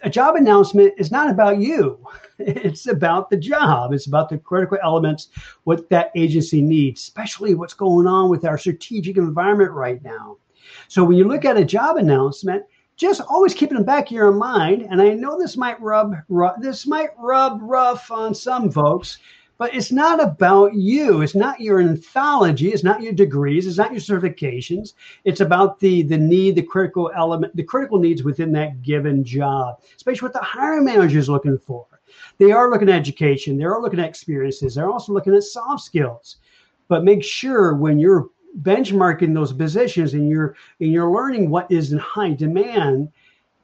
[0.01, 1.99] a job announcement is not about you.
[2.43, 3.93] It's about the job.
[3.93, 5.29] It's about the critical elements,
[5.63, 10.37] what that agency needs, especially what's going on with our strategic environment right now.
[10.87, 12.63] So when you look at a job announcement,
[13.01, 14.87] just always keep it in the back of your mind.
[14.89, 19.17] And I know this might rub, rub this might rub rough on some folks,
[19.57, 21.21] but it's not about you.
[21.21, 22.69] It's not your anthology.
[22.69, 23.65] It's not your degrees.
[23.65, 24.93] It's not your certifications.
[25.25, 29.81] It's about the the need, the critical element, the critical needs within that given job,
[29.95, 31.87] especially what the hiring manager is looking for.
[32.37, 33.57] They are looking at education.
[33.57, 34.75] They are looking at experiences.
[34.75, 36.37] They're also looking at soft skills.
[36.87, 38.27] But make sure when you're
[38.61, 43.09] benchmarking those positions and you're and you're learning what is in high demand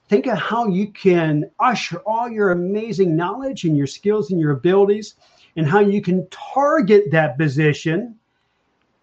[0.07, 4.51] think of how you can usher all your amazing knowledge and your skills and your
[4.51, 5.15] abilities
[5.57, 8.15] and how you can target that position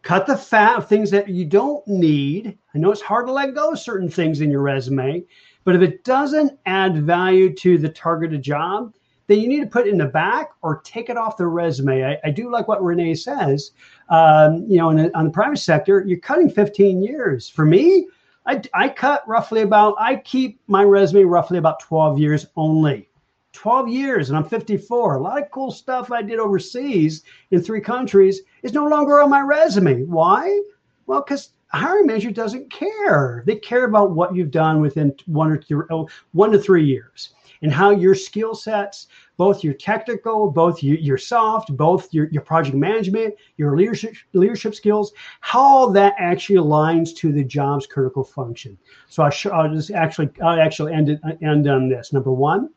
[0.02, 3.54] cut the fat of things that you don't need i know it's hard to let
[3.54, 5.22] go of certain things in your resume
[5.64, 8.94] but if it doesn't add value to the targeted job
[9.26, 12.04] then you need to put it in the back or take it off the resume.
[12.04, 13.72] I, I do like what Renee says.
[14.08, 17.48] Um, you know, in a, on the private sector, you're cutting 15 years.
[17.48, 18.08] For me,
[18.46, 23.08] I, I cut roughly about, I keep my resume roughly about 12 years only.
[23.52, 25.14] 12 years and I'm 54.
[25.14, 29.30] A lot of cool stuff I did overseas in three countries is no longer on
[29.30, 30.02] my resume.
[30.02, 30.60] Why?
[31.06, 33.44] Well, because hiring manager doesn't care.
[33.46, 37.34] They care about what you've done within one or three, oh, one to three years
[37.62, 42.42] and how your skill sets, both your technical, both your, your soft, both your, your
[42.42, 48.78] project management, your leadership leadership skills, how that actually aligns to the job's critical function.
[49.08, 52.12] So I'll, sh- I'll just actually I'll actually end it end on this.
[52.12, 52.70] Number one,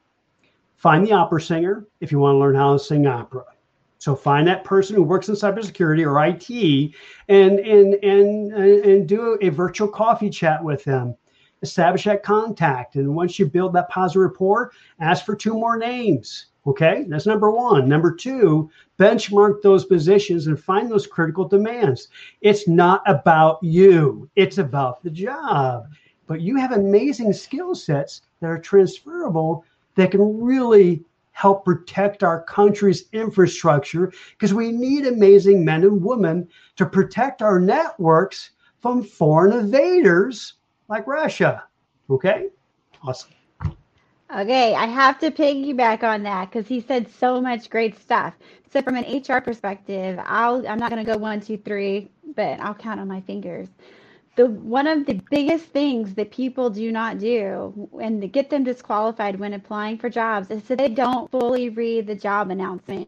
[0.77, 3.43] find the opera singer if you want to learn how to sing opera.
[3.99, 6.93] So find that person who works in cybersecurity or IT
[7.29, 11.15] and and and and do a virtual coffee chat with them
[11.61, 12.95] establish that contact.
[12.95, 16.47] And once you build that positive rapport, ask for two more names.
[16.65, 17.87] Okay, that's number one.
[17.87, 22.09] Number two, benchmark those positions and find those critical demands.
[22.41, 25.87] It's not about you, it's about the job.
[26.27, 29.63] But you have amazing skill sets that are transferable
[29.95, 36.49] that can really help protect our country's infrastructure because we need amazing men and women
[36.75, 38.49] to protect our networks
[38.81, 40.55] from foreign invaders
[40.87, 41.63] like Russia.
[42.09, 42.47] Okay?
[43.03, 43.31] Awesome.
[44.35, 48.33] Okay, I have to piggyback on that because he said so much great stuff.
[48.73, 52.73] So from an HR perspective, I'll I'm not gonna go one, two, three, but I'll
[52.73, 53.69] count on my fingers.
[54.35, 58.65] The one of the biggest things that people do not do and to get them
[58.65, 63.07] disqualified when applying for jobs is that they don't fully read the job announcement.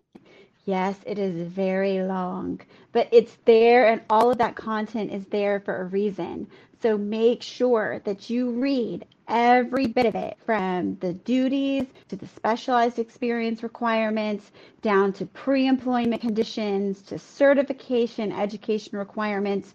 [0.70, 5.60] Yes, it is very long, but it's there and all of that content is there
[5.62, 6.46] for a reason.
[6.80, 12.28] So make sure that you read every bit of it from the duties to the
[12.28, 14.52] specialized experience requirements
[14.84, 19.74] down to pre employment conditions to certification education requirements.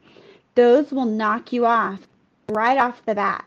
[0.55, 2.07] Those will knock you off
[2.51, 3.45] right off the bat.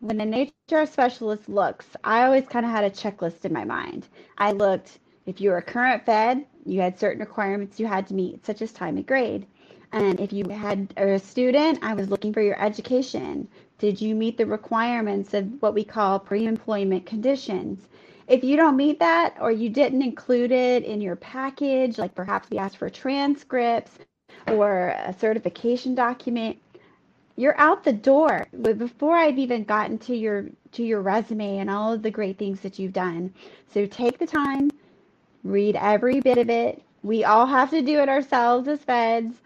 [0.00, 4.08] When an HR specialist looks, I always kind of had a checklist in my mind.
[4.36, 8.14] I looked if you were a current Fed, you had certain requirements you had to
[8.14, 9.46] meet, such as time and grade.
[9.92, 13.46] And if you had a student, I was looking for your education.
[13.78, 17.88] Did you meet the requirements of what we call pre employment conditions?
[18.28, 22.48] If you don't meet that or you didn't include it in your package, like perhaps
[22.48, 23.98] we asked for transcripts
[24.46, 26.56] or a certification document,
[27.36, 31.92] you're out the door before I've even gotten to your to your resume and all
[31.92, 33.34] of the great things that you've done.
[33.74, 34.70] So take the time,
[35.44, 36.82] read every bit of it.
[37.02, 39.36] We all have to do it ourselves as feds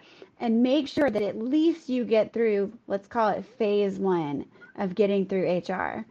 [0.40, 4.44] and make sure that at least you get through, let's call it phase one
[4.76, 6.04] of getting through HR.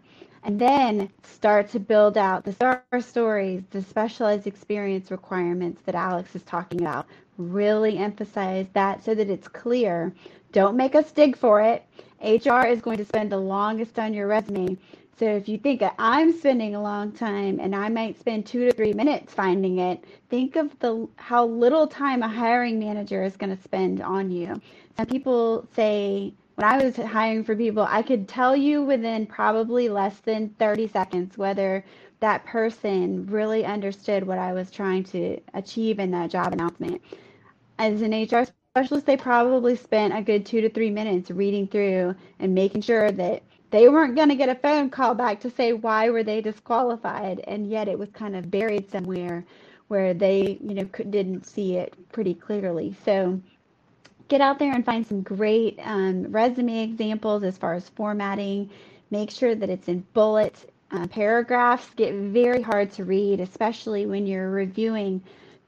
[0.43, 6.35] And then start to build out the star stories, the specialized experience requirements that Alex
[6.35, 7.07] is talking about.
[7.37, 10.13] Really emphasize that so that it's clear.
[10.51, 11.83] Don't make us dig for it.
[12.21, 14.77] HR is going to spend the longest on your resume.
[15.17, 18.73] So if you think I'm spending a long time and I might spend two to
[18.73, 23.55] three minutes finding it, think of the how little time a hiring manager is going
[23.55, 24.61] to spend on you.
[24.97, 29.87] And people say when I was hiring for people, I could tell you within probably
[29.87, 31.85] less than 30 seconds whether
[32.19, 37.01] that person really understood what I was trying to achieve in that job announcement.
[37.79, 42.15] As an HR specialist, they probably spent a good two to three minutes reading through
[42.39, 45.73] and making sure that they weren't going to get a phone call back to say
[45.73, 47.41] why were they disqualified?
[47.47, 49.45] And yet it was kind of buried somewhere
[49.87, 52.95] where they you know could, didn't see it pretty clearly.
[53.05, 53.41] So
[54.27, 58.69] get out there and find some great um, resume examples as far as formatting.
[59.11, 61.89] Make sure that it's in bullet uh, paragraphs.
[61.95, 65.21] Get very hard to read especially when you're reviewing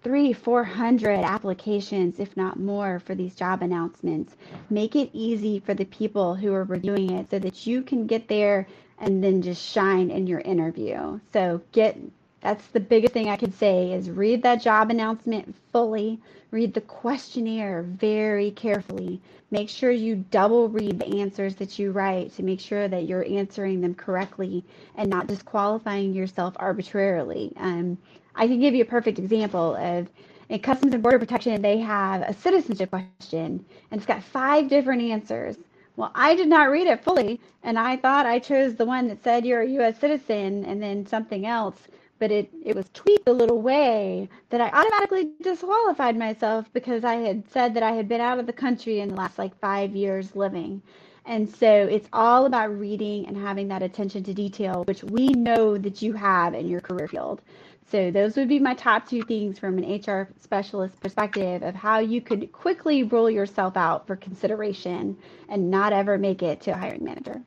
[0.07, 4.37] three, 400 applications, if not more, for these job announcements.
[4.69, 8.29] Make it easy for the people who are reviewing it so that you can get
[8.29, 11.19] there and then just shine in your interview.
[11.33, 11.97] So get
[12.39, 16.79] that's the biggest thing I could say is read that job announcement fully, read the
[16.79, 19.19] questionnaire very carefully.
[19.51, 23.27] Make sure you double read the answers that you write to make sure that you're
[23.27, 24.63] answering them correctly
[24.95, 27.51] and not disqualifying yourself arbitrarily.
[27.57, 27.97] Um,
[28.37, 30.07] I can give you a perfect example of
[30.49, 35.01] in Customs and Border Protection, they have a citizenship question and it's got five different
[35.01, 35.57] answers.
[35.97, 39.23] Well, I did not read it fully, and I thought I chose the one that
[39.23, 39.99] said you're a U.S.
[39.99, 41.75] citizen and then something else,
[42.19, 47.15] but it, it was tweaked a little way that I automatically disqualified myself because I
[47.15, 49.95] had said that I had been out of the country in the last like five
[49.95, 50.83] years living.
[51.25, 55.77] And so it's all about reading and having that attention to detail, which we know
[55.79, 57.41] that you have in your career field.
[57.89, 61.99] So those would be my top two things from an HR specialist perspective of how
[61.99, 65.17] you could quickly rule yourself out for consideration
[65.47, 67.41] and not ever make it to a hiring manager.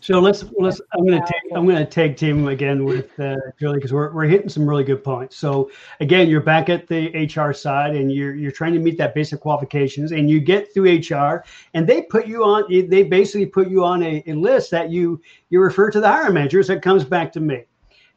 [0.00, 0.80] So let's let's.
[0.92, 4.48] I'm gonna take I'm gonna take team again with uh, Julie because we're we're hitting
[4.48, 5.36] some really good points.
[5.36, 5.70] So
[6.00, 9.40] again, you're back at the HR side and you're you're trying to meet that basic
[9.40, 12.64] qualifications, and you get through HR, and they put you on.
[12.68, 16.34] They basically put you on a, a list that you you refer to the hiring
[16.34, 16.66] managers.
[16.66, 17.64] That comes back to me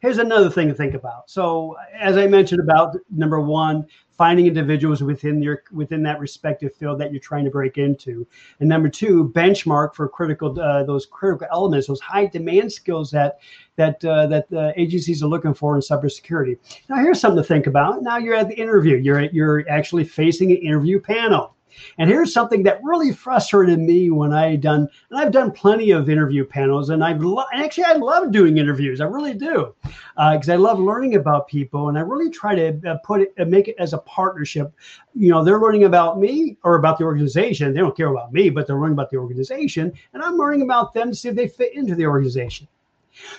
[0.00, 1.30] here's another thing to think about.
[1.30, 3.86] So, as I mentioned about number one,
[4.16, 8.26] finding individuals within your within that respective field that you're trying to break into,
[8.60, 13.38] and number two, benchmark for critical uh, those critical elements, those high demand skills that
[13.76, 16.58] that uh, that the agencies are looking for in cybersecurity.
[16.88, 18.02] Now, here's something to think about.
[18.02, 18.96] Now you're at the interview.
[18.96, 21.54] You're you're actually facing an interview panel.
[21.98, 26.08] And here's something that really frustrated me when I done, and I've done plenty of
[26.08, 29.00] interview panels, and I've lo- actually I love doing interviews.
[29.00, 29.74] I really do,
[30.16, 33.34] because uh, I love learning about people, and I really try to uh, put it,
[33.38, 34.72] uh, make it as a partnership.
[35.14, 37.72] You know, they're learning about me or about the organization.
[37.72, 40.94] They don't care about me, but they're learning about the organization, and I'm learning about
[40.94, 42.68] them to see if they fit into the organization.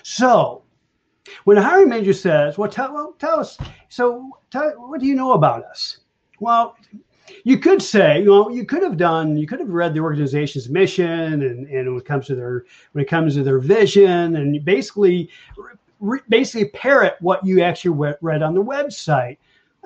[0.02, 0.62] So
[1.44, 5.14] when a hiring manager says, "Well, tell, well, tell us," so tell, what do you
[5.14, 5.98] know about us?
[6.40, 6.76] Well,
[7.44, 10.68] you could say, you know, you could have done, you could have read the organization's
[10.68, 14.64] mission and, and when it comes to their, when it comes to their vision and
[14.64, 15.30] basically,
[16.00, 19.36] re, basically parrot what you actually read on the website.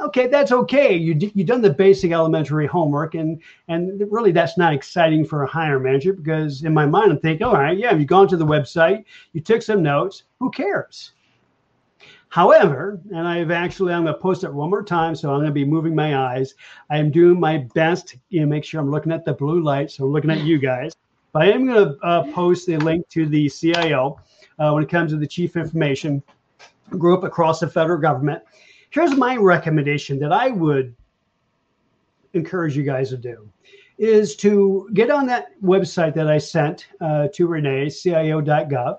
[0.00, 0.96] Okay, that's okay.
[0.96, 5.46] You you've done the basic elementary homework, and and really that's not exciting for a
[5.46, 8.44] hire manager because in my mind I'm thinking, all right, yeah, you've gone to the
[8.44, 10.24] website, you took some notes.
[10.40, 11.12] Who cares?
[12.34, 15.46] However, and I've actually, I'm going to post it one more time, so I'm going
[15.46, 16.54] to be moving my eyes.
[16.90, 19.62] I am doing my best to you know, make sure I'm looking at the blue
[19.62, 20.96] light, so I'm looking at you guys.
[21.30, 24.18] But I am going to uh, post a link to the CIO
[24.58, 26.24] uh, when it comes to the chief information
[26.98, 28.42] group across the federal government.
[28.90, 30.92] Here's my recommendation that I would
[32.32, 33.48] encourage you guys to do
[33.96, 38.98] is to get on that website that I sent uh, to Renee, CIO.gov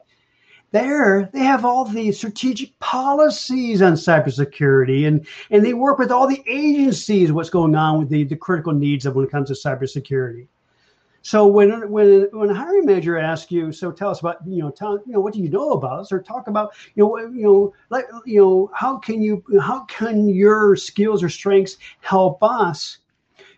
[0.75, 6.27] there they have all the strategic policies on cybersecurity and and they work with all
[6.27, 9.53] the agencies what's going on with the, the critical needs of when it comes to
[9.53, 10.47] cybersecurity.
[11.21, 14.69] So when when when a hiring manager asks you so tell us about you know
[14.69, 16.11] tell you know what do you know about us?
[16.11, 20.27] or talk about you know you know like you know how can you how can
[20.27, 22.97] your skills or strengths help us?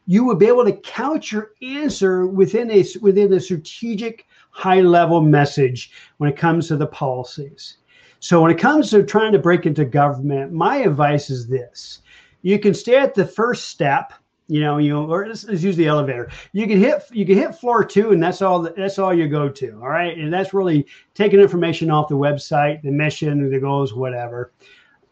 [0.06, 4.28] You would be able to couch your answer within a within a strategic
[4.58, 7.78] high level message when it comes to the policies.
[8.20, 12.02] So, when it comes to trying to break into government, my advice is this.
[12.42, 14.14] You can stay at the first step
[14.48, 16.32] you know you or let's, let's, use the elevator.
[16.54, 19.50] You can hit you can hit floor two and that's all that's all you go
[19.50, 20.18] to all right?
[20.18, 24.54] And that's really taking information off the website the mission the goals whatever.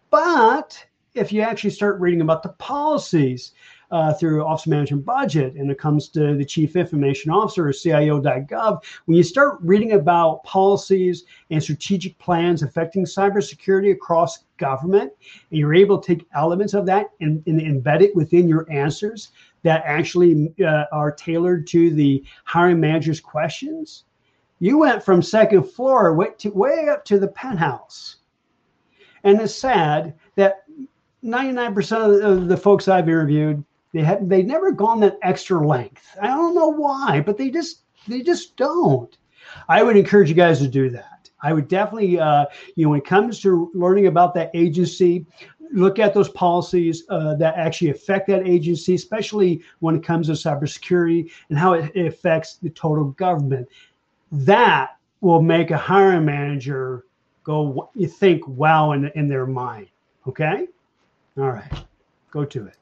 [0.10, 0.84] But
[1.14, 3.52] if you actually start reading about the policies
[3.96, 7.72] uh, through Office of Management Budget, and it comes to the Chief Information Officer or
[7.72, 8.84] CIO.gov.
[9.06, 15.14] When you start reading about policies and strategic plans affecting cybersecurity across government,
[15.50, 19.32] and you're able to take elements of that and, and embed it within your answers
[19.64, 24.04] that actually uh, are tailored to the hiring manager's questions,
[24.60, 28.18] you went from second floor way up to the penthouse.
[29.24, 30.66] And it's sad that
[31.24, 33.64] 99% of the folks I've interviewed
[33.96, 36.18] they had they never gone that extra length.
[36.22, 39.18] I don't know why, but they just they just don't.
[39.70, 41.30] I would encourage you guys to do that.
[41.41, 45.26] I would definitely, uh, you know, when it comes to learning about that agency,
[45.72, 50.34] look at those policies uh, that actually affect that agency, especially when it comes to
[50.34, 53.68] cybersecurity and how it affects the total government.
[54.32, 57.06] That will make a hiring manager
[57.43, 59.88] go, you think, wow, in, in their mind.
[60.28, 60.68] Okay?
[61.38, 61.86] All right,
[62.32, 62.78] go to it.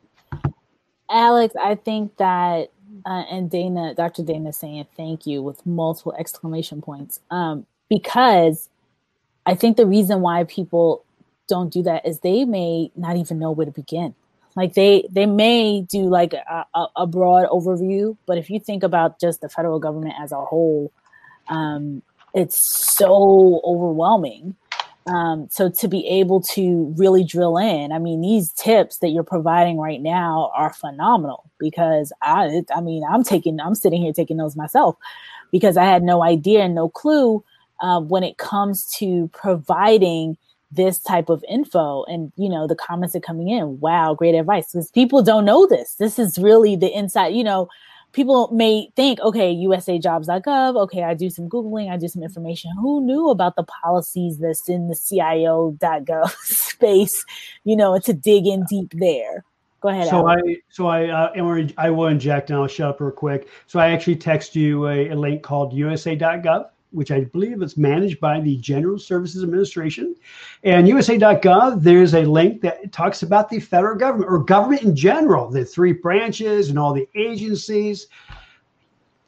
[1.14, 2.72] Alex, I think that,
[3.06, 4.24] uh, and Dana, Dr.
[4.24, 7.20] Dana saying thank you with multiple exclamation points.
[7.30, 8.70] Um, because
[9.46, 11.06] I think the reason why people
[11.48, 14.16] don't do that is they may not even know where to begin.
[14.56, 19.20] Like they they may do like a, a, broad overview, but if you think about
[19.20, 20.92] just the federal government as a whole,
[21.48, 22.04] um,
[22.36, 24.56] it's so overwhelming
[25.08, 29.24] um, so to be able to really drill in, I mean, these tips that you're
[29.24, 34.38] providing right now are phenomenal because I, I mean, I'm taking, I'm sitting here taking
[34.38, 34.96] notes myself
[35.52, 37.44] because I had no idea and no clue
[37.82, 40.38] uh, when it comes to providing
[40.72, 43.80] this type of info and you know the comments are coming in.
[43.80, 44.72] Wow great advice.
[44.72, 45.96] Because people don't know this.
[45.96, 47.70] This is really the inside you know
[48.14, 52.72] people may think, okay, USAjobs.gov, okay, I do some Googling, I do some information.
[52.80, 57.26] Who knew about the policies that's in the CIO.gov space,
[57.64, 59.44] you know, to dig in deep there?
[59.82, 60.08] Go ahead.
[60.08, 60.44] So Alex.
[60.48, 63.50] I, so I, uh, I will inject and I'll shut up real quick.
[63.68, 68.20] So I actually text you a, a link called USA.gov which I believe is managed
[68.20, 70.16] by the General Services Administration.
[70.64, 75.50] And USA.gov, there's a link that talks about the federal government or government in general,
[75.50, 78.08] the three branches and all the agencies.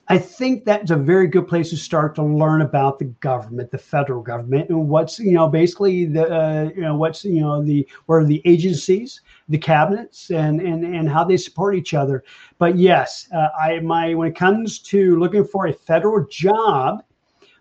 [0.08, 3.80] I think that's a very good place to start to learn about the government, the
[3.80, 7.88] federal government, and what's you know basically the uh, you know what's you know the
[8.06, 12.24] where the agencies, the cabinets, and and and how they support each other.
[12.60, 17.04] But yes, uh, I my when it comes to looking for a federal job,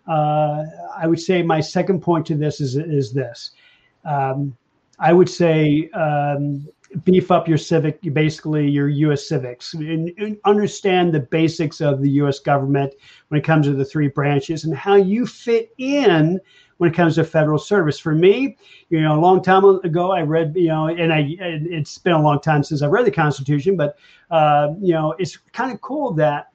[0.07, 0.63] uh,
[0.95, 3.51] I would say my second point to this is is this.
[4.03, 4.55] Um,
[4.99, 6.67] I would say um,
[7.03, 9.27] beef up your civic, basically your U.S.
[9.27, 12.39] civics, and, and, understand the basics of the U.S.
[12.39, 12.93] government
[13.27, 16.39] when it comes to the three branches and how you fit in
[16.77, 17.99] when it comes to federal service.
[17.99, 18.57] For me,
[18.89, 22.21] you know, a long time ago, I read, you know, and I it's been a
[22.21, 23.97] long time since I read the Constitution, but
[24.31, 26.51] uh, you know, it's kind of cool that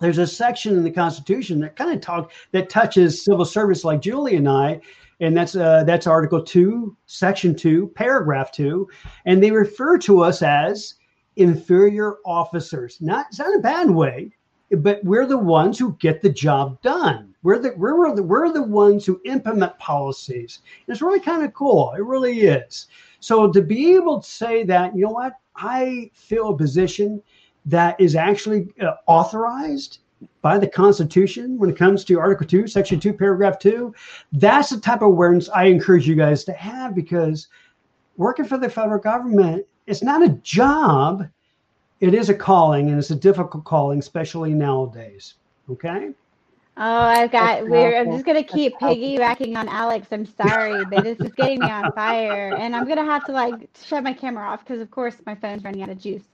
[0.00, 4.00] there's a section in the Constitution that kind of talk that touches civil service, like
[4.00, 4.80] Julie and I,
[5.20, 8.88] and that's uh, that's Article Two, Section Two, Paragraph Two,
[9.24, 10.94] and they refer to us as
[11.36, 12.98] inferior officers.
[13.00, 14.30] Not it's not a bad way,
[14.78, 17.34] but we're the ones who get the job done.
[17.42, 20.60] We're the we're the we're the ones who implement policies.
[20.86, 21.92] And it's really kind of cool.
[21.96, 22.88] It really is.
[23.20, 27.22] So to be able to say that, you know what, I fill a position
[27.66, 29.98] that is actually uh, authorized
[30.40, 33.94] by the Constitution when it comes to Article 2, Section 2, Paragraph 2.
[34.32, 37.48] That's the type of awareness I encourage you guys to have because
[38.16, 41.28] working for the federal government is not a job,
[42.00, 45.34] it is a calling and it's a difficult calling, especially nowadays.
[45.70, 46.12] Okay?
[46.78, 47.66] Oh, I've got.
[47.66, 47.96] we're.
[47.96, 50.08] I'm just gonna keep piggybacking on Alex.
[50.12, 53.70] I'm sorry, but this is getting me on fire, and I'm gonna have to like
[53.82, 56.24] shut my camera off because, of course, my phone's running out of juice.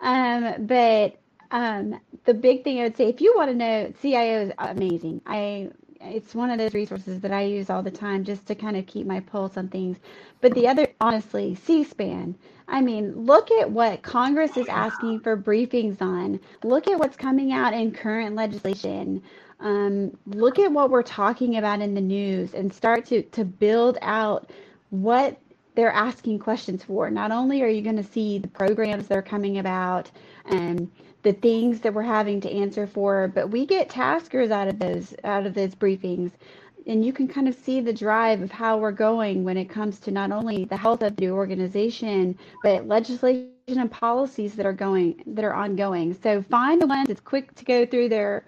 [0.00, 1.18] Um, but
[1.50, 5.20] um, the big thing I would say, if you want to know, CIO is amazing.
[5.26, 5.70] I
[6.00, 8.86] it's one of those resources that I use all the time just to kind of
[8.86, 9.98] keep my pulse on things.
[10.40, 12.34] But the other, honestly, C-SPAN.
[12.68, 16.40] I mean, look at what Congress is asking for briefings on.
[16.64, 19.22] Look at what's coming out in current legislation.
[19.60, 23.98] Um, look at what we're talking about in the news and start to to build
[24.02, 24.50] out
[24.90, 25.38] what
[25.76, 27.10] they're asking questions for.
[27.10, 30.10] Not only are you going to see the programs that are coming about
[30.46, 30.90] and
[31.22, 35.14] the things that we're having to answer for, but we get taskers out of those
[35.22, 36.32] out of those briefings.
[36.86, 39.98] And you can kind of see the drive of how we're going when it comes
[40.00, 45.22] to not only the health of the organization, but legislation and policies that are going
[45.26, 46.14] that are ongoing.
[46.22, 48.46] So find the ones that's quick to go through their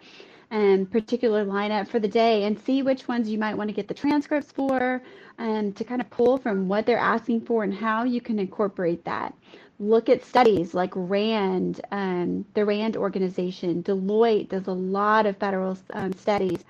[0.50, 3.88] um, particular lineup for the day and see which ones you might want to get
[3.88, 5.02] the transcripts for
[5.38, 9.04] and to kind of pull from what they're asking for and how you can incorporate
[9.04, 9.34] that.
[9.80, 13.82] Look at studies like RAND, um, the RAND organization.
[13.82, 16.64] Deloitte does a lot of federal um, studies.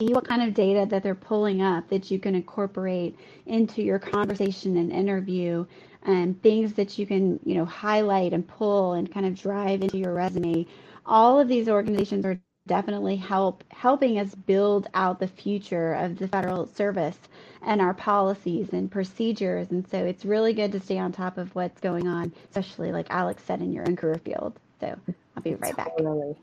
[0.00, 3.98] See what kind of data that they're pulling up that you can incorporate into your
[3.98, 5.66] conversation and interview
[6.04, 9.98] and things that you can, you know, highlight and pull and kind of drive into
[9.98, 10.66] your resume.
[11.08, 16.28] All of these organizations are definitely help helping us build out the future of the
[16.28, 17.18] federal service
[17.62, 19.70] and our policies and procedures.
[19.70, 23.08] And so it's really good to stay on top of what's going on, especially like
[23.10, 24.60] Alex said in your own career field.
[24.80, 24.88] So
[25.36, 26.34] I'll be right totally.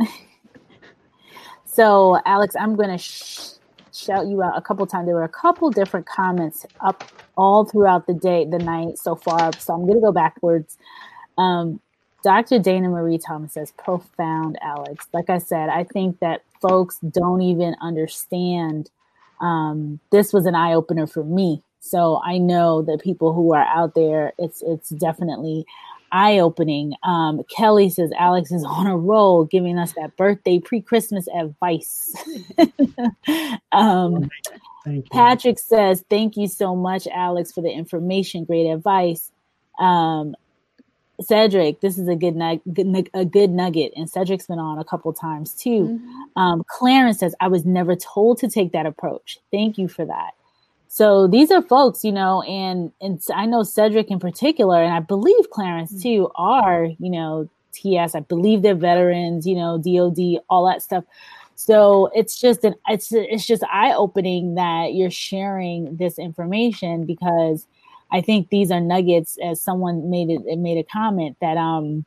[0.00, 0.08] back.
[1.64, 3.54] so Alex, I'm going to sh-
[3.92, 5.06] shout you out a couple times.
[5.06, 7.04] There were a couple different comments up
[7.36, 9.52] all throughout the day, the night so far.
[9.58, 10.78] So I'm going to go backwards.
[11.38, 11.80] Um,
[12.22, 12.58] Dr.
[12.58, 15.06] Dana Marie Thomas says, profound, Alex.
[15.12, 18.90] Like I said, I think that folks don't even understand.
[19.40, 21.62] Um, this was an eye opener for me.
[21.80, 25.64] So I know that people who are out there, it's it's definitely
[26.12, 26.92] eye opening.
[27.02, 32.14] Um, Kelly says Alex is on a roll, giving us that birthday pre Christmas advice.
[33.72, 34.28] um,
[35.10, 38.44] Patrick says, Thank you so much, Alex, for the information.
[38.44, 39.30] Great advice.
[39.78, 40.34] Um,
[41.20, 45.12] Cedric, this is a good, nug- a good nugget, and Cedric's been on a couple
[45.12, 46.00] times too.
[46.00, 46.40] Mm-hmm.
[46.40, 49.38] Um, Clarence says, "I was never told to take that approach.
[49.50, 50.32] Thank you for that."
[50.88, 55.00] So these are folks, you know, and and I know Cedric in particular, and I
[55.00, 56.02] believe Clarence mm-hmm.
[56.02, 58.14] too, are you know TS.
[58.14, 61.04] I believe they're veterans, you know, DoD, all that stuff.
[61.54, 67.66] So it's just an it's it's just eye opening that you're sharing this information because
[68.12, 72.04] I think these are nuggets, as someone made it, made a comment that um,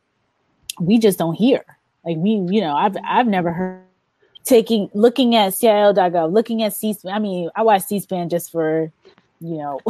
[0.79, 1.63] we just don't hear.
[2.05, 3.83] Like we, you know, I've I've never heard
[4.43, 6.95] taking looking at CIO.gov, looking at C.
[7.09, 8.91] I mean, I watch C-SPAN just for
[9.39, 9.79] you know,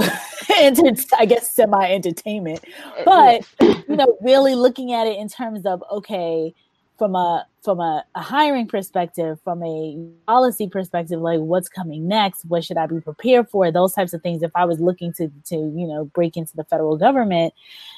[0.50, 2.64] I guess semi entertainment,
[3.06, 6.54] but you know, really looking at it in terms of okay,
[6.98, 12.44] from a from a, a, hiring perspective, from a policy perspective, like what's coming next,
[12.46, 14.44] what should I be prepared for, those types of things.
[14.44, 17.54] If I was looking to to you know break into the federal government,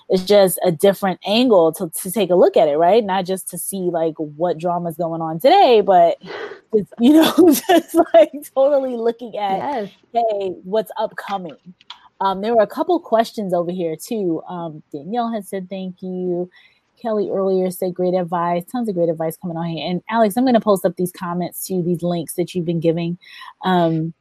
[0.09, 3.03] it's just a different angle to, to take a look at it, right?
[3.03, 6.17] Not just to see like what drama is going on today, but
[6.73, 7.33] it's, you know,
[7.69, 9.91] just like totally looking at yes.
[10.13, 11.57] hey, what's upcoming.
[12.21, 14.41] Um, there were a couple questions over here too.
[14.47, 16.49] Um, Danielle has said thank you.
[17.01, 19.89] Kelly earlier said great advice, tons of great advice coming on here.
[19.89, 22.79] And Alex, I'm going to post up these comments to these links that you've been
[22.79, 23.17] giving.
[23.63, 24.13] Um,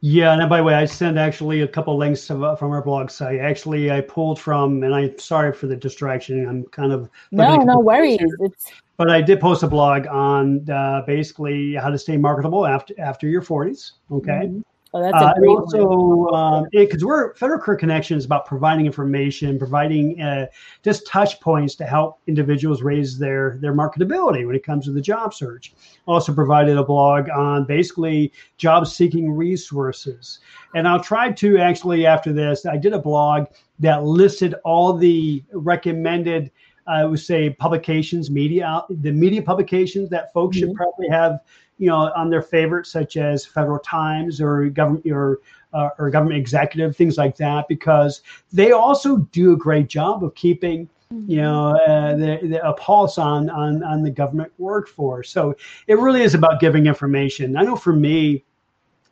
[0.00, 3.10] yeah, and by the way, I sent actually a couple links uh, from our blog
[3.10, 3.40] site.
[3.40, 6.46] Actually, I pulled from, and I'm sorry for the distraction.
[6.46, 8.18] I'm kind of no, no worries.
[8.40, 8.70] It's...
[8.96, 13.26] But I did post a blog on uh, basically how to stay marketable after after
[13.26, 13.92] your 40s.
[14.12, 14.30] Okay.
[14.32, 14.60] Mm-hmm.
[14.94, 18.86] Oh, that's a uh, great also because um, we're Federal Career Connection is about providing
[18.86, 20.46] information, providing uh,
[20.82, 25.00] just touch points to help individuals raise their their marketability when it comes to the
[25.00, 25.74] job search.
[26.06, 30.40] Also provided a blog on basically job seeking resources,
[30.74, 33.46] and I'll try to actually after this I did a blog
[33.80, 36.50] that listed all the recommended.
[36.88, 40.68] I would say publications, media, the media publications that folks mm-hmm.
[40.68, 41.40] should probably have
[41.78, 45.40] you know, on their favorites, such as Federal Times or government or
[45.72, 48.22] uh, or government executive, things like that, because
[48.52, 50.88] they also do a great job of keeping
[51.26, 55.30] you know uh, the, the, a pulse on, on on the government workforce.
[55.30, 55.54] So
[55.86, 57.56] it really is about giving information.
[57.56, 58.44] I know for me,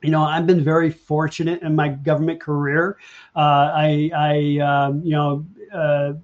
[0.03, 2.99] you know, I've been very fortunate in my government career.
[3.35, 6.15] Uh, I, I um, you know, uh,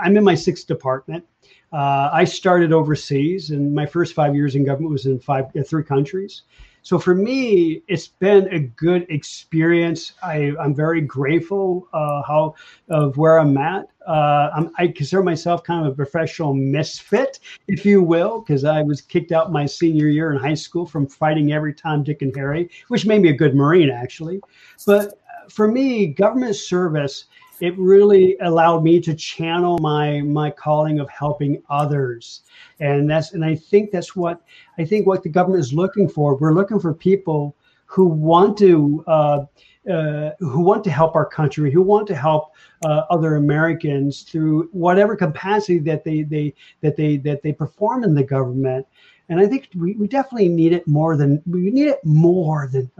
[0.00, 1.24] I'm in my sixth department.
[1.72, 5.62] Uh, I started overseas, and my first five years in government was in five, uh,
[5.62, 6.42] three countries.
[6.82, 10.14] So for me, it's been a good experience.
[10.22, 12.56] I, am very grateful uh, how
[12.88, 13.88] of where I'm at.
[14.06, 17.38] Uh, I'm, i consider myself kind of a professional misfit,
[17.68, 21.06] if you will, because I was kicked out my senior year in high school from
[21.06, 24.40] fighting every Tom, Dick, and Harry, which made me a good Marine, actually.
[24.84, 27.26] But for me, government service
[27.60, 32.42] it really allowed me to channel my my calling of helping others
[32.80, 34.40] and that's and i think that's what
[34.78, 39.04] i think what the government is looking for we're looking for people who want to
[39.06, 39.44] uh,
[39.90, 42.52] uh, who want to help our country, who want to help
[42.84, 48.14] uh, other Americans through whatever capacity that they they that they that they perform in
[48.14, 48.86] the government.
[49.28, 52.90] And I think we, we definitely need it more than we need it more than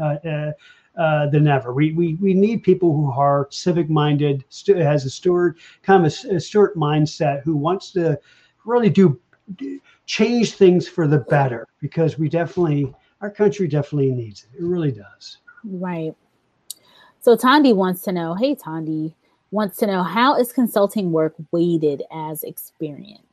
[0.96, 1.72] uh, than ever.
[1.72, 6.12] We, we we need people who are civic minded, stu- has a steward kind of
[6.12, 8.18] a, a steward mindset, who wants to
[8.64, 9.18] really do,
[9.56, 14.58] do change things for the better because we definitely our country definitely needs it.
[14.58, 15.38] It really does.
[15.64, 16.14] Right.
[17.20, 19.14] So Tandi wants to know, hey Tandi
[19.50, 23.31] wants to know how is consulting work weighted as experience?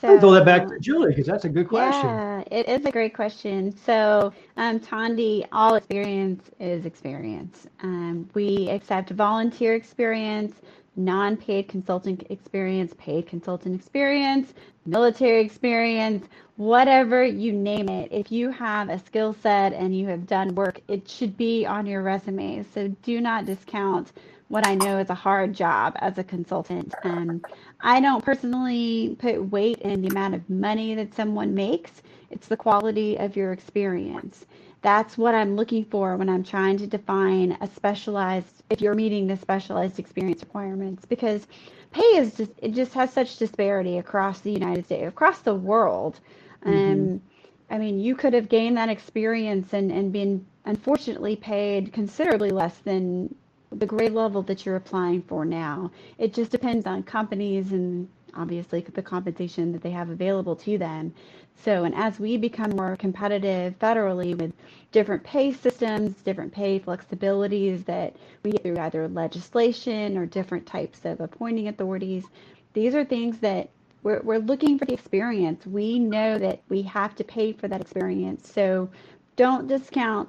[0.00, 2.06] So, I'll throw that back to Julie because that's a good question.
[2.06, 3.76] Yeah, it is a great question.
[3.76, 7.66] So, um, Tandi, all experience is experience.
[7.82, 10.54] Um, we accept volunteer experience,
[10.96, 14.54] non paid consulting experience, paid consultant experience,
[14.86, 16.26] military experience,
[16.56, 18.08] whatever you name it.
[18.10, 21.84] If you have a skill set and you have done work, it should be on
[21.84, 22.64] your resume.
[22.72, 24.12] So, do not discount
[24.50, 26.92] what I know is a hard job as a consultant.
[27.04, 27.40] Um,
[27.82, 32.02] I don't personally put weight in the amount of money that someone makes.
[32.30, 34.46] It's the quality of your experience.
[34.82, 39.26] That's what I'm looking for when I'm trying to define a specialized, if you're meeting
[39.26, 41.46] the specialized experience requirements, because
[41.90, 46.20] pay is just, it just has such disparity across the United States, across the world.
[46.64, 46.92] Mm-hmm.
[46.92, 47.22] Um,
[47.68, 52.78] I mean, you could have gained that experience and, and been unfortunately paid considerably less
[52.78, 53.34] than
[53.72, 55.90] the grade level that you're applying for now.
[56.18, 61.14] It just depends on companies and obviously the compensation that they have available to them.
[61.56, 64.52] So, and as we become more competitive federally with
[64.92, 71.04] different pay systems, different pay flexibilities that we get through either legislation or different types
[71.04, 72.24] of appointing authorities,
[72.72, 73.68] these are things that
[74.02, 75.66] we're, we're looking for the experience.
[75.66, 78.50] We know that we have to pay for that experience.
[78.50, 78.88] So
[79.36, 80.28] don't discount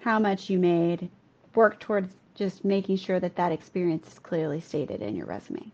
[0.00, 1.10] how much you made.
[1.54, 5.72] Work towards just making sure that that experience is clearly stated in your resume.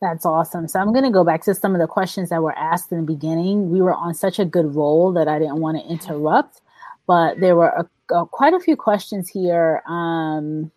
[0.00, 0.68] That's awesome.
[0.68, 2.98] So I'm going to go back to some of the questions that were asked in
[2.98, 3.70] the beginning.
[3.70, 6.60] We were on such a good roll that I didn't want to interrupt,
[7.06, 9.82] but there were a, a, quite a few questions here.
[9.88, 10.70] Um,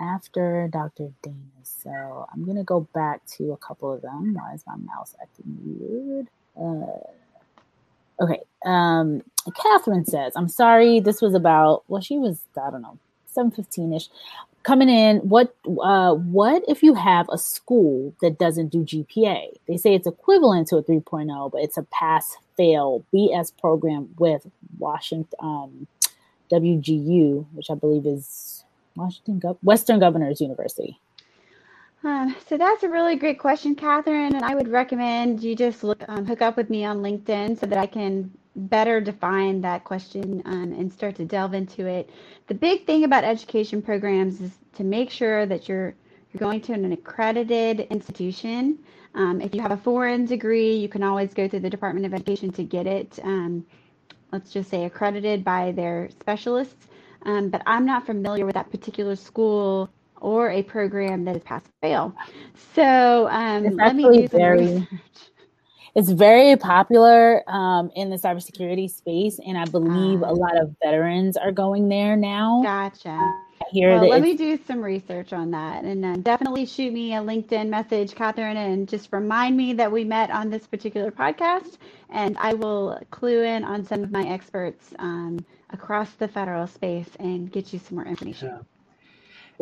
[0.00, 1.12] after Dr.
[1.22, 1.36] Dana.
[1.62, 4.34] So I'm gonna go back to a couple of them.
[4.34, 6.28] Why is my mouse acting weird?
[6.56, 7.21] Uh,
[8.20, 8.40] okay.
[8.64, 9.22] Um,
[9.60, 11.00] Catherine says, "I'm sorry.
[11.00, 11.84] This was about.
[11.88, 12.40] Well, she was.
[12.60, 14.08] I don't know, seven fifteen ish
[14.62, 19.76] coming in what uh, what if you have a school that doesn't do gpa they
[19.76, 24.46] say it's equivalent to a 3.0 but it's a pass fail bs program with
[24.78, 25.86] washington um,
[26.50, 28.64] wgu which i believe is
[28.96, 30.98] washington western governors university
[32.04, 36.02] um, so that's a really great question, Catherine, and I would recommend you just look
[36.08, 40.42] um, hook up with me on LinkedIn so that I can better define that question
[40.44, 42.10] um, and start to delve into it.
[42.48, 45.94] The big thing about education programs is to make sure that you're
[46.32, 48.78] you're going to an accredited institution.
[49.14, 52.14] Um, if you have a foreign degree, you can always go to the Department of
[52.14, 53.18] Education to get it.
[53.22, 53.66] Um,
[54.32, 56.88] let's just say accredited by their specialists.
[57.24, 59.90] Um, but I'm not familiar with that particular school
[60.22, 62.14] or a program that is pass fail.
[62.74, 64.88] So um, let me do some very, research
[65.94, 70.74] it's very popular um, in the cybersecurity space, and I believe uh, a lot of
[70.82, 72.62] veterans are going there now.
[72.62, 73.18] Gotcha.
[73.70, 77.18] Here, well, let me do some research on that, and then definitely shoot me a
[77.18, 81.76] LinkedIn message, Catherine, and just remind me that we met on this particular podcast,
[82.10, 87.08] and I will clue in on some of my experts um, across the federal space
[87.18, 88.48] and get you some more information.
[88.48, 88.58] Yeah.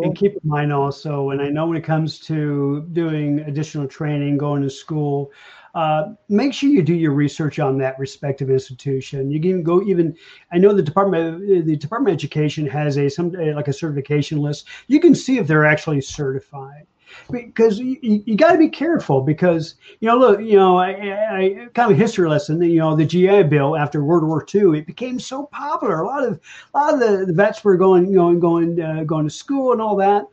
[0.03, 4.38] And keep in mind also, and I know when it comes to doing additional training,
[4.38, 5.30] going to school,
[5.74, 9.30] uh, make sure you do your research on that respective institution.
[9.30, 10.16] You can go even.
[10.53, 14.66] I know the department the Department of Education has a some like a certification list.
[14.88, 16.86] You can see if they're actually certified
[17.30, 21.68] because you, you got to be careful because you know look you know I, I,
[21.74, 25.18] kind of history lesson you know the GI Bill after World War II it became
[25.18, 26.00] so popular.
[26.00, 26.40] A lot of
[26.74, 29.80] a lot of the, the vets were going going going uh, going to school and
[29.80, 30.26] all that.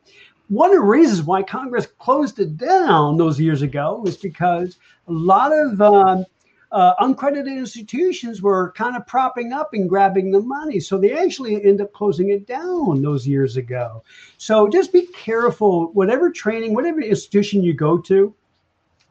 [0.50, 5.12] One of the reasons why Congress closed it down those years ago was because a
[5.12, 6.26] lot of um,
[6.72, 10.80] uh, uncredited institutions were kind of propping up and grabbing the money.
[10.80, 14.04] So they actually end up closing it down those years ago.
[14.38, 18.34] So just be careful, whatever training, whatever institution you go to,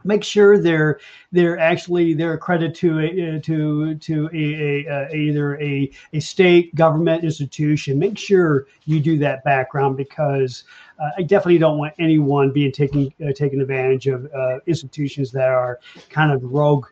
[0.07, 1.01] make sure they're
[1.33, 6.75] they're actually they're accredited to a to to a, a, a, either a a state
[6.75, 7.99] government institution.
[7.99, 10.65] Make sure you do that background because
[10.99, 15.49] uh, I definitely don't want anyone being taken uh, taken advantage of uh, institutions that
[15.49, 16.87] are kind of rogue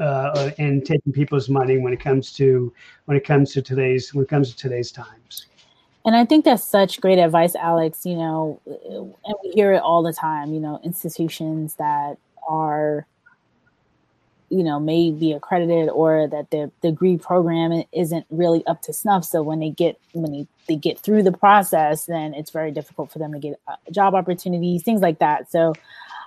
[0.00, 2.72] uh, and taking people's money when it comes to
[3.04, 5.46] when it comes to today's when it comes to today's times.
[6.06, 8.06] And I think that's such great advice, Alex.
[8.06, 10.52] You know, and we hear it all the time.
[10.54, 12.16] You know, institutions that
[12.48, 13.06] are
[14.48, 19.24] you know may be accredited or that their degree program isn't really up to snuff
[19.24, 23.12] so when they get when they, they get through the process then it's very difficult
[23.12, 25.72] for them to get uh, job opportunities things like that so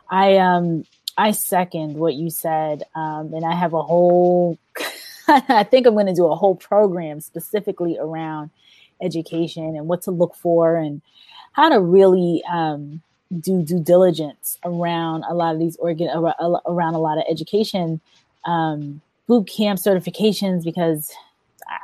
[0.09, 0.86] i um
[1.18, 4.57] i second what you said um and i have a whole
[5.28, 8.49] i think i'm going to do a whole program specifically around
[9.01, 11.01] education and what to look for and
[11.51, 13.01] how to really um
[13.39, 17.99] do due diligence around a lot of these organ around a lot of education
[18.45, 21.11] um, boot camp certifications because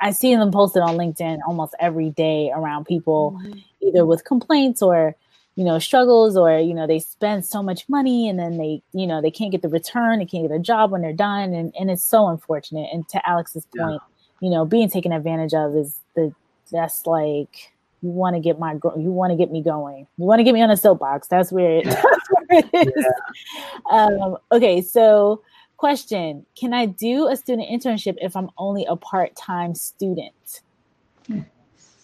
[0.02, 3.60] I see them posted on LinkedIn almost every day around people mm-hmm.
[3.82, 5.16] either with complaints or
[5.60, 9.05] you know struggles or you know they spend so much money and then they you
[9.05, 11.53] know they can't get the return they can't get a job when they're done.
[11.53, 12.88] And, and it's so unfortunate.
[12.93, 14.47] And to alex's point yeah.
[14.47, 16.34] you know being taken advantage of is the
[16.72, 20.07] that's like you want to get my you want to get me going.
[20.18, 21.28] You want to get me on a soapbox.
[21.28, 22.93] That's where it, that's where it is.
[22.95, 24.05] Yeah.
[24.05, 25.41] um, okay so
[25.76, 30.62] question can i do a student internship if i'm only a part-time student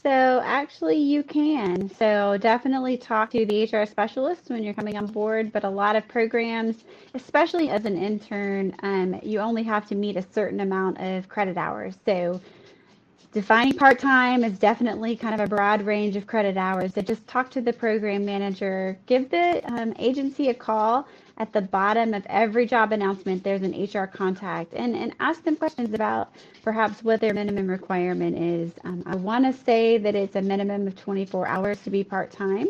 [0.05, 5.07] so actually you can so definitely talk to the hr specialist when you're coming on
[5.07, 6.83] board but a lot of programs
[7.15, 11.57] especially as an intern um, you only have to meet a certain amount of credit
[11.57, 12.39] hours so
[13.35, 16.93] Defining part time is definitely kind of a broad range of credit hours.
[16.93, 21.05] So just talk to the program manager, give the um, agency a call.
[21.37, 25.57] At the bottom of every job announcement, there's an HR contact and, and ask them
[25.57, 26.33] questions about
[26.63, 28.71] perhaps what their minimum requirement is.
[28.85, 32.31] Um, I want to say that it's a minimum of 24 hours to be part
[32.31, 32.67] time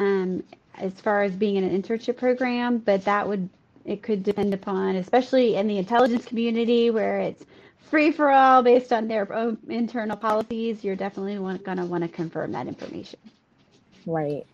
[0.00, 0.42] um,
[0.78, 3.48] as far as being in an internship program, but that would
[3.84, 7.44] it could depend upon, especially in the intelligence community where it's
[7.90, 12.08] free for all based on their own internal policies, you're definitely going to want to
[12.08, 13.18] confirm that information.
[14.06, 14.46] Right.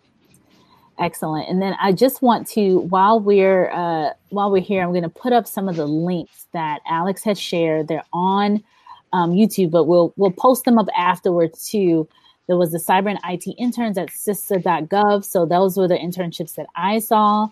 [0.99, 1.47] Excellent.
[1.47, 5.09] And then I just want to, while we're uh, while we're here, I'm going to
[5.09, 7.87] put up some of the links that Alex has shared.
[7.87, 8.61] They're on
[9.13, 12.05] um, YouTube, but we'll we'll post them up afterwards too.
[12.47, 15.23] There was the cyber and IT interns at CISA.gov.
[15.23, 17.47] So those were the internships that I saw.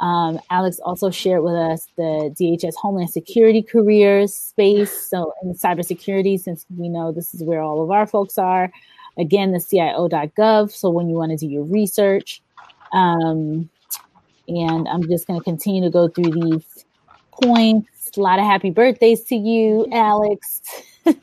[0.00, 5.08] Um, Alex also shared with us the DHS Homeland Security careers space.
[5.08, 8.70] So in cybersecurity, since we know this is where all of our folks are.
[9.18, 10.70] Again, the CIO.gov.
[10.70, 12.42] So when you want to do your research.
[12.92, 13.68] Um,
[14.48, 16.84] and I'm just going to continue to go through these
[17.42, 18.10] points.
[18.16, 20.62] A lot of happy birthdays to you, Alex.
[21.06, 21.14] I,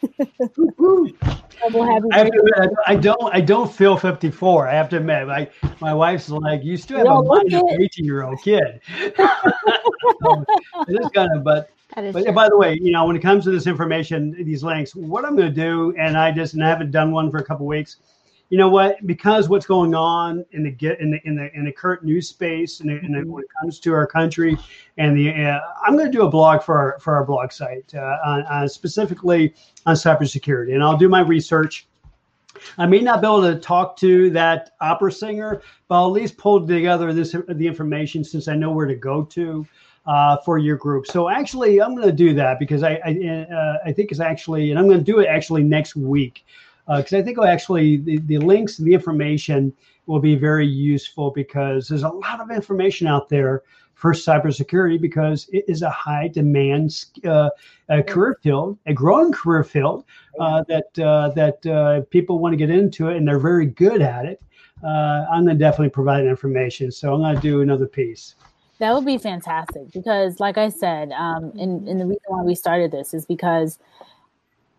[2.21, 3.35] admit, I, don't.
[3.35, 4.67] I don't feel 54.
[4.67, 5.27] I have to admit.
[5.27, 5.49] My
[5.81, 8.81] my wife's like, you still have a mind of an 18 year old kid.
[8.97, 9.11] so
[10.87, 11.71] it is kind of, but.
[11.95, 12.31] But true.
[12.33, 15.35] by the way, you know, when it comes to this information, these links, what I'm
[15.35, 17.97] going to do, and I just and I haven't done one for a couple weeks,
[18.49, 19.05] you know what?
[19.05, 22.29] Because what's going on in the get in the in the in the current news
[22.29, 23.29] space, and, mm-hmm.
[23.29, 24.57] when it comes to our country,
[24.97, 27.93] and the uh, I'm going to do a blog for our for our blog site,
[27.93, 29.53] uh, on, on specifically
[29.85, 31.87] on cybersecurity, and I'll do my research.
[32.77, 36.37] I may not be able to talk to that opera singer, but I'll at least
[36.37, 39.65] pull together this the information since I know where to go to.
[40.05, 41.05] Uh, for your group.
[41.05, 44.69] So actually, I'm going to do that because I I, uh, I think it's actually,
[44.69, 46.45] and I'm going to do it actually next week
[46.87, 49.73] because uh, I think actually the, the links and the information
[50.05, 53.63] will be very useful because there's a lot of information out there
[53.93, 57.49] for cybersecurity because it is a high demand uh,
[57.89, 60.05] a career field, a growing career field
[60.39, 64.01] uh, that uh, that uh, people want to get into it and they're very good
[64.01, 64.41] at it.
[64.83, 68.35] Uh, I'm going to definitely provide information, so I'm going to do another piece.
[68.79, 72.53] That would be fantastic because, like I said, um, and, and the reason why we
[72.53, 73.79] started this is because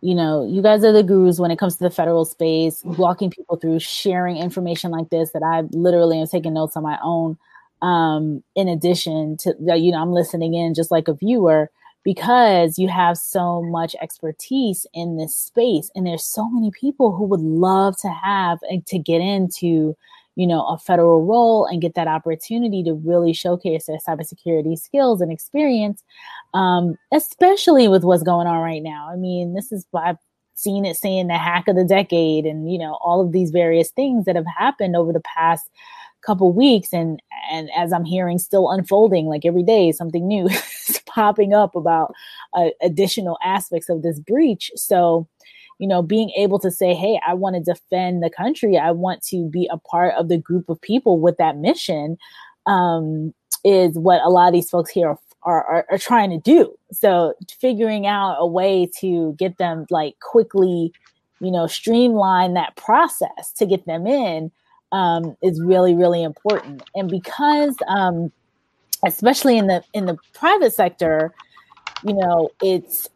[0.00, 3.30] you know, you guys are the gurus when it comes to the federal space, walking
[3.30, 7.36] people through, sharing information like this that I literally am taking notes on my own.
[7.82, 11.70] Um, in addition to that, you know, I'm listening in just like a viewer
[12.04, 17.24] because you have so much expertise in this space, and there's so many people who
[17.24, 19.96] would love to have to get into
[20.38, 25.20] you know, a federal role and get that opportunity to really showcase their cybersecurity skills
[25.20, 26.04] and experience,
[26.54, 29.08] um, especially with what's going on right now.
[29.12, 30.16] I mean, this is I've
[30.54, 33.90] seen it saying the hack of the decade, and you know, all of these various
[33.90, 35.68] things that have happened over the past
[36.24, 37.22] couple weeks and
[37.52, 40.46] and as i'm hearing still unfolding like every day something new
[40.88, 42.12] is popping up about
[42.54, 45.28] uh, additional aspects of this breach so
[45.78, 49.22] you know, being able to say, hey, I want to defend the country, I want
[49.24, 52.18] to be a part of the group of people with that mission,
[52.66, 53.32] um,
[53.64, 56.74] is what a lot of these folks here are, are, are trying to do.
[56.92, 60.92] So figuring out a way to get them like quickly,
[61.40, 64.50] you know, streamline that process to get them in
[64.92, 66.82] um, is really, really important.
[66.94, 68.32] And because, um,
[69.06, 71.32] especially in the in the private sector,
[72.04, 73.08] you know, it's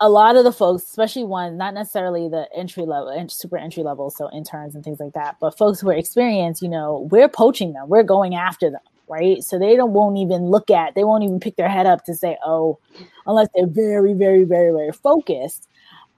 [0.00, 3.82] a lot of the folks, especially ones not necessarily the entry level, and super entry
[3.82, 7.28] level, so interns and things like that, but folks who are experienced, you know, we're
[7.28, 9.42] poaching them, we're going after them, right?
[9.44, 12.14] So they don't won't even look at, they won't even pick their head up to
[12.14, 12.78] say, oh,
[13.26, 15.68] unless they're very, very, very, very focused.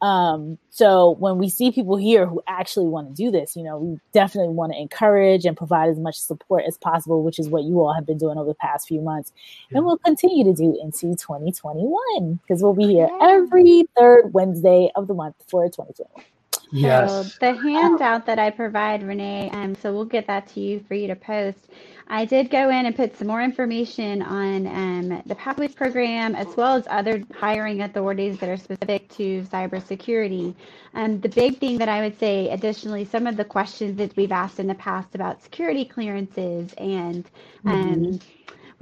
[0.02, 3.78] Um, so when we see people here who actually want to do this, you know,
[3.78, 7.62] we definitely want to encourage and provide as much support as possible, which is what
[7.62, 9.32] you all have been doing over the past few months.
[9.70, 9.78] Yeah.
[9.78, 15.06] And we'll continue to do into 2021 because we'll be here every third Wednesday of
[15.06, 16.24] the month for 2021.
[16.72, 17.10] Yes.
[17.10, 20.94] So the handout that I provide, Renee, um, so we'll get that to you for
[20.94, 21.58] you to post.
[22.08, 26.48] I did go in and put some more information on um, the Pathways program as
[26.56, 30.54] well as other hiring authorities that are specific to cybersecurity.
[30.94, 34.32] Um, the big thing that I would say, additionally, some of the questions that we've
[34.32, 37.30] asked in the past about security clearances and
[37.66, 38.16] um, mm-hmm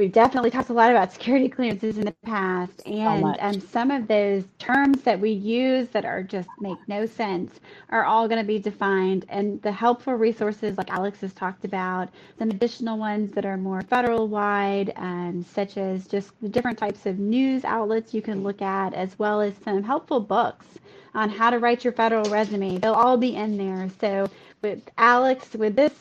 [0.00, 3.90] we've definitely talked a lot about security clearances in the past and so um, some
[3.90, 8.40] of those terms that we use that are just make no sense are all going
[8.40, 13.30] to be defined and the helpful resources like alex has talked about some additional ones
[13.34, 18.14] that are more federal wide um, such as just the different types of news outlets
[18.14, 20.66] you can look at as well as some helpful books
[21.14, 22.78] on how to write your federal resume.
[22.78, 23.90] They'll all be in there.
[24.00, 24.28] So
[24.62, 25.92] with alex with this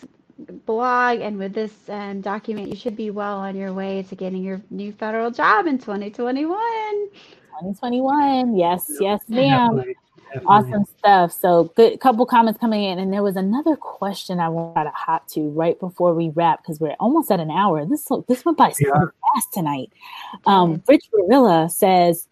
[0.65, 4.43] blog and with this um, document, you should be well on your way to getting
[4.43, 6.57] your new federal job in 2021.
[7.59, 8.55] 2021.
[8.55, 9.75] Yes, yes, ma'am.
[9.75, 9.95] Definitely,
[10.33, 10.47] definitely.
[10.47, 11.31] Awesome stuff.
[11.33, 15.27] So, good couple comments coming in, and there was another question I wanted to hop
[15.29, 17.85] to right before we wrap because we're almost at an hour.
[17.85, 19.05] This this went by so yeah.
[19.33, 19.91] fast tonight.
[20.45, 22.27] Um, Rich Gorilla says,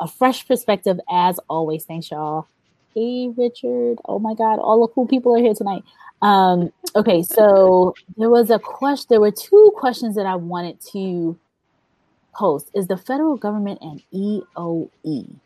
[0.00, 2.46] "A fresh perspective as always." Thanks, y'all.
[2.94, 3.98] Hey, Richard.
[4.04, 5.84] Oh my God, all the cool people are here tonight.
[6.20, 9.06] Um, okay, so there was a question.
[9.10, 11.38] There were two questions that I wanted to
[12.34, 12.70] post.
[12.74, 15.36] Is the federal government an EOE?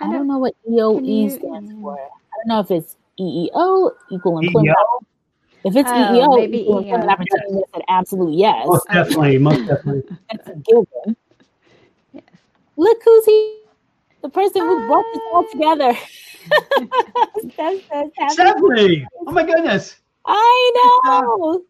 [0.00, 1.94] I don't know what EOE you- stands for.
[1.98, 4.76] I don't know if it's EEO, equal employment.
[4.76, 5.04] EEO?
[5.64, 8.66] If it's Oh, EEO, maybe equal employment opportunity, that's an absolute yes.
[8.68, 10.16] Most definitely, most definitely.
[10.30, 11.16] That's a given.
[12.12, 12.22] Yes.
[12.76, 13.54] Look who's here.
[14.22, 15.98] The person who brought this all together.
[17.52, 19.06] Steph says, Stephanie!
[19.26, 19.96] Oh my goodness.
[20.26, 21.62] I know.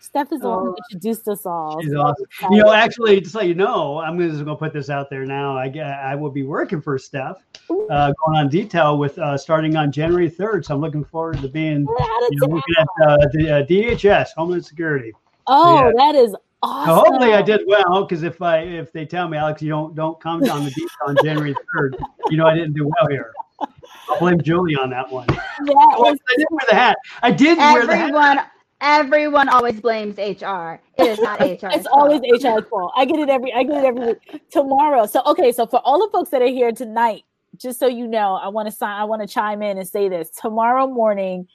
[0.00, 0.76] Steph is the one who Oh.
[0.90, 1.80] introduced us all.
[1.80, 2.26] She's so awesome.
[2.52, 5.24] You know, actually, just let you know, I'm just going to put this out there
[5.24, 5.56] now.
[5.56, 7.38] I, I will be working for Steph,
[7.70, 10.66] uh, going on detail with uh, starting on January 3rd.
[10.66, 13.50] So I'm looking forward to being We're out of you know, looking at uh, the
[13.50, 15.12] uh, DHS, Homeland Security.
[15.46, 15.92] Oh, yeah.
[15.96, 16.94] that is So awesome.
[16.94, 20.20] hopefully, I did well because if I if they tell me, Alex, you don't don't
[20.20, 21.98] come on the beach on January 3rd,
[22.30, 23.32] you know I didn't do well here.
[24.08, 25.26] I'll blame Julie on that one.
[25.26, 25.38] That
[25.68, 26.96] Oh, was I didn't wear the hat.
[27.22, 28.08] I did wear the hat.
[28.08, 28.40] Everyone,
[28.80, 30.80] everyone always blames HR.
[30.98, 31.68] It is not HR.
[31.72, 32.92] it's always HR's fault.
[32.96, 34.50] I get it every I get it every week.
[34.50, 35.06] Tomorrow.
[35.06, 37.24] So okay, so for all the folks that are here tonight,
[37.56, 40.08] just so you know, I want to sign I want to chime in and say
[40.08, 40.30] this.
[40.30, 41.48] Tomorrow morning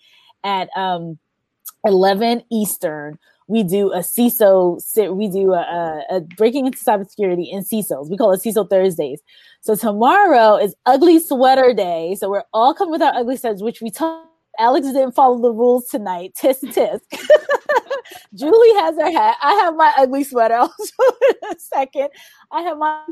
[0.43, 1.17] at um
[1.85, 3.17] 11 Eastern,
[3.49, 8.09] we do a CISO sit we do a, a, breaking into cybersecurity in CISOs.
[8.09, 9.21] We call it CISO Thursdays.
[9.61, 12.15] So tomorrow is ugly sweater day.
[12.15, 14.23] So we're all coming with our ugly sweaters, which we told
[14.59, 16.33] Alex didn't follow the rules tonight.
[16.39, 17.01] Tisk tisk.
[18.35, 19.37] Julie has her hat.
[19.41, 20.53] I have my ugly sweater.
[20.53, 22.09] I'll show it in a second.
[22.51, 23.03] I have my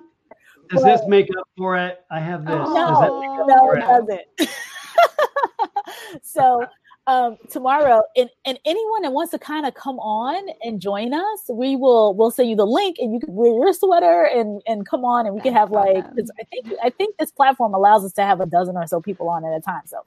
[0.69, 2.01] Does this make up for it?
[2.11, 2.55] I have this.
[2.55, 4.47] Oh, Does that make up no, for it it?
[4.47, 6.23] doesn't.
[6.23, 6.63] so
[7.07, 11.41] um, tomorrow, and, and anyone that wants to kind of come on and join us,
[11.49, 14.85] we will we'll send you the link, and you can wear your sweater and and
[14.85, 18.11] come on, and we can have like I think I think this platform allows us
[18.13, 19.83] to have a dozen or so people on at a time.
[19.85, 20.05] So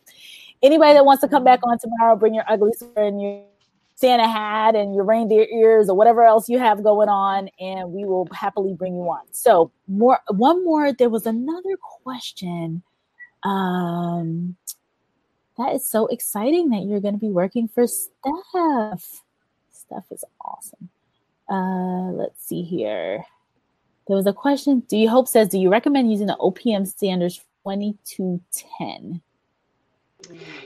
[0.62, 3.44] anybody that wants to come back on tomorrow, bring your ugly sweater and your
[3.94, 8.04] Santa hat and your reindeer ears or whatever else you have going on, and we
[8.04, 9.22] will happily bring you on.
[9.32, 10.92] So more one more.
[10.92, 12.82] There was another question.
[13.42, 14.56] Um,
[15.60, 19.22] that is so exciting that you're going to be working for Steph.
[19.70, 20.88] Steph is awesome.
[21.48, 23.24] Uh, let's see here.
[24.06, 24.80] There was a question.
[24.88, 29.20] Do you hope says, do you recommend using the OPM standards 2210?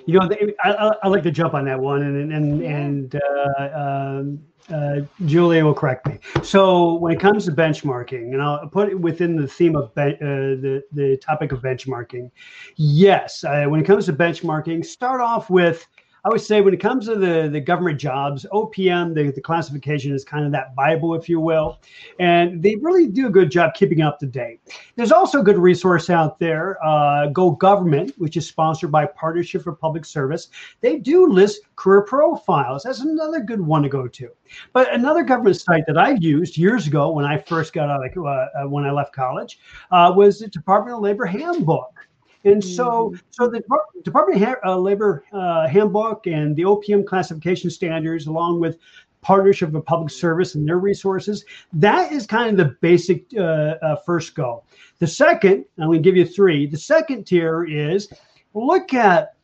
[0.06, 0.28] You know,
[0.64, 4.42] I, I, I like to jump on that one, and and and uh, um,
[4.72, 6.18] uh, Julie will correct me.
[6.42, 10.14] So when it comes to benchmarking, and I'll put it within the theme of ben,
[10.14, 12.30] uh, the the topic of benchmarking.
[12.76, 15.86] Yes, uh, when it comes to benchmarking, start off with.
[16.26, 20.14] I would say when it comes to the, the government jobs, OPM, the, the classification
[20.14, 21.80] is kind of that Bible, if you will.
[22.18, 24.60] And they really do a good job keeping up to date.
[24.96, 29.62] There's also a good resource out there, uh, Go Government, which is sponsored by Partnership
[29.62, 30.48] for Public Service.
[30.80, 32.84] They do list career profiles.
[32.84, 34.30] That's another good one to go to.
[34.72, 38.16] But another government site that I've used years ago when I first got out, like
[38.16, 39.58] uh, uh, when I left college,
[39.90, 42.08] uh, was the Department of Labor Handbook.
[42.44, 43.60] And so, so the
[44.02, 48.78] Department of Ha- uh, Labor uh, Handbook and the OPM classification standards, along with
[49.22, 53.96] Partnership for Public Service and their resources, that is kind of the basic uh, uh,
[53.96, 54.62] first go.
[54.98, 56.66] The second, I'm going to give you three.
[56.66, 58.12] The second tier is
[58.52, 59.36] look at,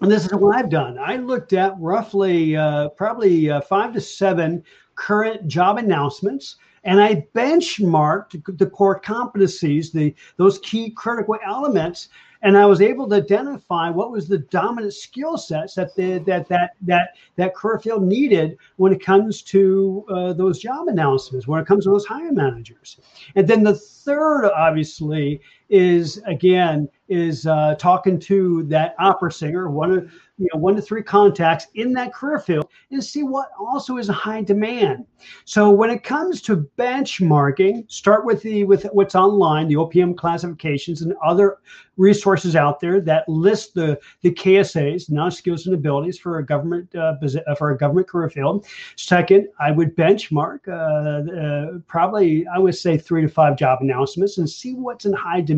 [0.00, 0.98] and this is what I've done.
[0.98, 4.62] I looked at roughly uh, probably uh, five to seven
[4.94, 12.08] current job announcements and I benchmarked the core competencies, the those key critical elements,
[12.42, 16.48] and I was able to identify what was the dominant skill sets that the, that
[16.48, 21.60] that that that career field needed when it comes to uh, those job announcements, when
[21.60, 23.00] it comes to those hiring managers.
[23.34, 29.92] And then the third, obviously, is again is uh, talking to that opera singer, one
[29.92, 33.96] of you know one to three contacts in that career field, and see what also
[33.96, 35.06] is a high demand.
[35.44, 41.02] So when it comes to benchmarking, start with the with what's online, the OPM classifications
[41.02, 41.58] and other
[41.96, 46.94] resources out there that list the the KSAs, non skills and abilities for a government
[46.94, 47.14] uh,
[47.56, 48.66] for a government career field.
[48.96, 54.38] Second, I would benchmark uh, uh, probably I would say three to five job announcements
[54.38, 55.55] and see what's in high demand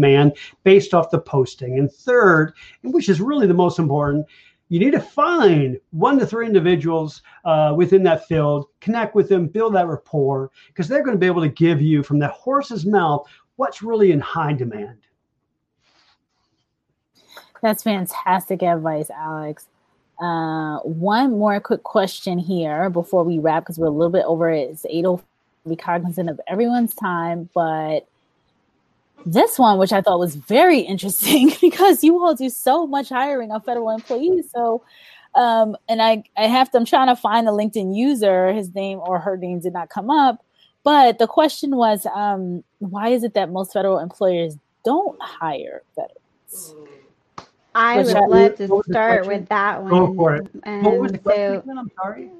[0.64, 1.78] based off the posting.
[1.78, 4.26] And third, and which is really the most important,
[4.68, 9.46] you need to find one to three individuals uh, within that field, connect with them,
[9.46, 12.84] build that rapport, because they're going to be able to give you from the horse's
[12.84, 13.26] mouth
[13.57, 14.99] what's really in high demand.
[17.62, 19.66] That's fantastic advice, Alex.
[20.20, 24.51] Uh, one more quick question here before we wrap, because we're a little bit over
[24.51, 24.70] it.
[24.70, 25.22] It's 8.04.
[25.68, 28.09] Be cognizant of everyone's time, but
[29.26, 33.52] this one, which I thought was very interesting because you all do so much hiring
[33.52, 34.50] of federal employees.
[34.54, 34.82] So,
[35.34, 39.00] um, and I, I have to, I'm trying to find a LinkedIn user, his name
[39.00, 40.44] or her name did not come up.
[40.84, 46.74] But the question was, um, why is it that most federal employers don't hire veterans?
[47.74, 49.90] I would love to start with that one.
[49.90, 50.48] Go for it.
[50.64, 51.78] Um, what was the so, question?
[51.78, 52.30] I'm sorry.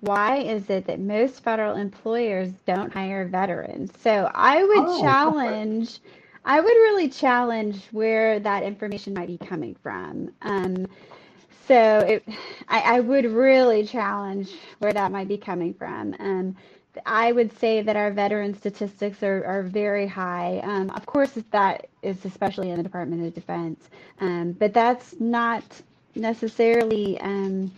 [0.00, 3.92] Why is it that most federal employers don't hire veterans?
[4.00, 6.00] So I would Oh, challenge,
[6.44, 10.30] I would really challenge where that information might be coming from.
[10.42, 10.86] Um,
[11.66, 12.24] so it,
[12.68, 16.14] I, I would really challenge where that might be coming from.
[16.20, 16.56] Um,
[17.06, 20.60] I would say that our veteran statistics are, are very high.
[20.64, 23.88] Um, of course, that is especially in the Department of Defense,
[24.20, 25.64] um, but that's not
[26.16, 27.70] necessarily um,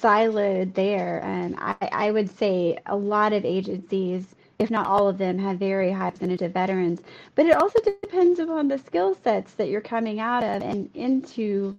[0.00, 1.22] siloed there.
[1.24, 5.58] And I, I would say a lot of agencies, if not all of them, have
[5.58, 7.00] very high percentage of veterans.
[7.34, 11.76] But it also depends upon the skill sets that you're coming out of and into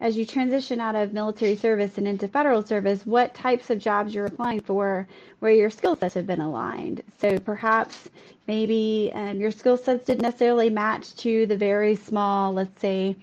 [0.00, 4.14] as you transition out of military service and into federal service, what types of jobs
[4.14, 5.06] you're applying for
[5.38, 7.02] where your skill sets have been aligned.
[7.20, 8.08] So perhaps
[8.46, 13.16] maybe um, your skill sets didn't necessarily match to the very small, let's say,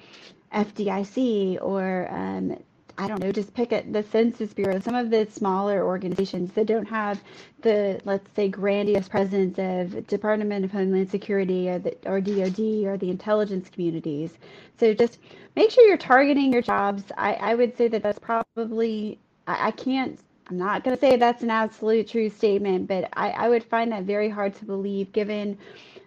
[0.53, 2.57] FDIC or um,
[3.01, 6.67] I don't know, just pick at the Census Bureau, some of the smaller organizations that
[6.67, 7.19] don't have
[7.63, 12.97] the, let's say, grandiose presence of Department of Homeland Security or, the, or DoD or
[12.97, 14.37] the intelligence communities.
[14.79, 15.17] So just
[15.55, 17.05] make sure you're targeting your jobs.
[17.17, 21.15] I, I would say that that's probably, I, I can't, I'm not going to say
[21.17, 25.11] that's an absolute true statement, but I, I would find that very hard to believe
[25.11, 25.57] given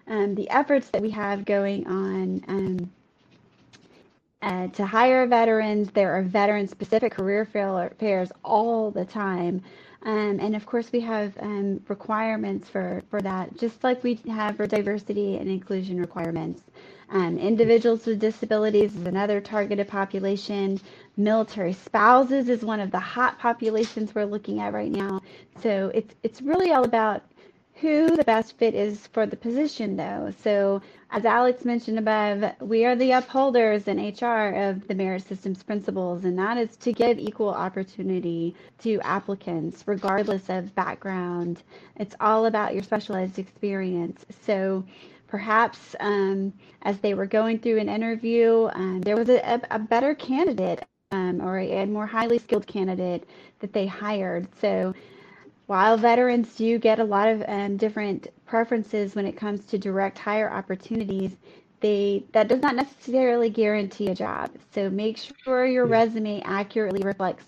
[0.06, 2.44] um, the efforts that we have going on.
[2.46, 2.90] Um,
[4.44, 5.90] uh, to hire veterans.
[5.90, 9.62] There are veteran specific career fairs all the time.
[10.02, 14.56] Um, and of course, we have um, requirements for, for that, just like we have
[14.58, 16.62] for diversity and inclusion requirements.
[17.08, 20.78] Um, individuals with disabilities is another targeted population.
[21.16, 25.22] Military spouses is one of the hot populations we're looking at right now.
[25.62, 27.22] So it's it's really all about
[27.76, 30.32] who the best fit is for the position, though.
[30.42, 30.82] So
[31.14, 36.24] as Alex mentioned above, we are the upholders in HR of the merit systems principles,
[36.24, 41.62] and that is to give equal opportunity to applicants, regardless of background.
[41.94, 44.26] It's all about your specialized experience.
[44.44, 44.82] So
[45.28, 46.52] perhaps um,
[46.82, 51.40] as they were going through an interview, um, there was a, a better candidate um,
[51.40, 53.22] or a more highly skilled candidate
[53.60, 54.48] that they hired.
[54.60, 54.92] So
[55.66, 60.16] while veterans do get a lot of um, different preferences when it comes to direct
[60.16, 61.32] hire opportunities,
[61.80, 64.48] they that does not necessarily guarantee a job.
[64.72, 65.92] So make sure your hmm.
[65.92, 67.46] resume accurately reflects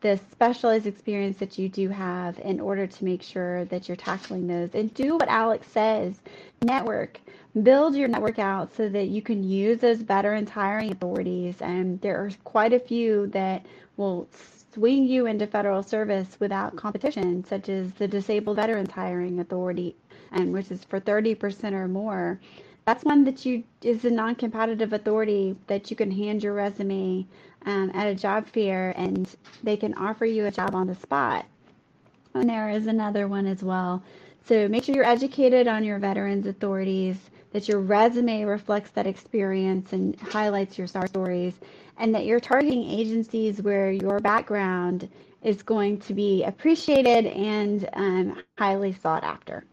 [0.00, 4.46] the specialized experience that you do have in order to make sure that you're tackling
[4.46, 4.70] those.
[4.74, 6.20] And do what Alex says
[6.62, 7.18] network.
[7.60, 11.56] Build your network out so that you can use those veterans hiring authorities.
[11.62, 14.28] And there are quite a few that will
[14.74, 19.94] swing you into federal service without competition such as the disabled veterans hiring authority
[20.34, 22.38] and which is for 30% or more
[22.84, 27.26] that's one that you is a non-competitive authority that you can hand your resume
[27.64, 31.46] um, at a job fair and they can offer you a job on the spot.
[32.34, 34.02] And there is another one as well.
[34.46, 37.16] So make sure you're educated on your veterans authorities,
[37.52, 41.54] that your resume reflects that experience and highlights your star stories,
[41.96, 45.08] and that you're targeting agencies where your background
[45.42, 49.64] is going to be appreciated and um, highly sought after.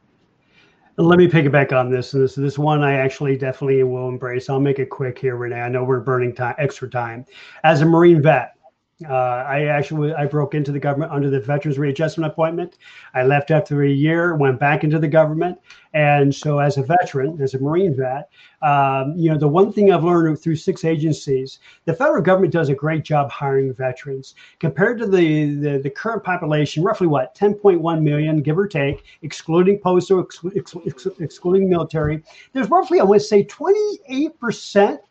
[0.98, 2.14] Let me piggyback on this.
[2.14, 4.50] And this this one I actually definitely will embrace.
[4.50, 5.62] I'll make it quick here, Renee.
[5.62, 7.26] I know we're burning time, extra time.
[7.64, 8.56] As a Marine vet,
[9.10, 12.78] uh, I actually I broke into the government under the Veterans Readjustment Appointment.
[13.14, 15.60] I left after a year, went back into the government,
[15.94, 18.30] and so as a veteran, as a Marine vet,
[18.62, 22.70] um, you know the one thing I've learned through six agencies, the federal government does
[22.70, 28.02] a great job hiring veterans compared to the the, the current population, roughly what 10.1
[28.02, 32.24] million, give or take, excluding postal, ex, ex, ex, excluding military.
[32.54, 35.02] There's roughly I to say 28 percent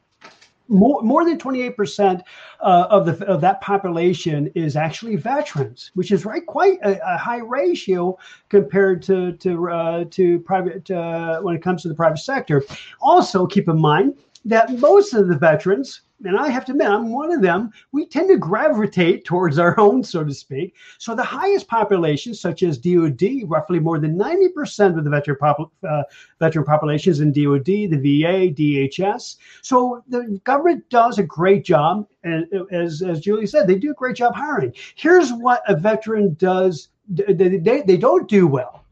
[0.71, 2.23] more, more than 28%
[2.61, 7.19] uh, of the of that population is actually veterans, which is right quite a, a
[7.19, 8.17] high ratio
[8.49, 12.65] compared to to uh, to private uh, when it comes to the private sector.
[13.01, 17.11] Also, keep in mind that most of the veterans and I have to admit, I'm
[17.11, 17.73] one of them.
[17.93, 20.75] We tend to gravitate towards our own, so to speak.
[20.99, 25.73] So the highest populations, such as DoD, roughly more than 90% of the veteran, pop,
[25.89, 26.03] uh,
[26.39, 29.37] veteran populations in DoD, the VA, DHS.
[29.63, 33.95] So the government does a great job, and as as Julie said, they do a
[33.95, 34.75] great job hiring.
[34.95, 38.85] Here's what a veteran does; they, they, they don't do well,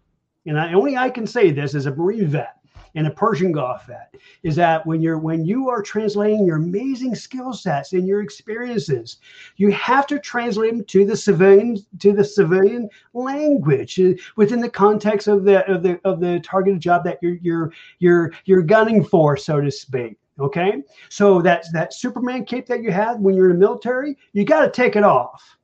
[0.46, 2.57] and I, only I can say this as a Marine vet
[2.94, 7.14] and a Persian Gulf vet is that when you're when you are translating your amazing
[7.14, 9.18] skill sets and your experiences,
[9.56, 14.70] you have to translate them to the civilian to the civilian language uh, within the
[14.70, 19.04] context of the of the of the targeted job that you're you're you're you're gunning
[19.04, 20.18] for, so to speak.
[20.40, 24.16] Okay, so that's that Superman cape that you had when you're in the military.
[24.32, 25.57] You got to take it off.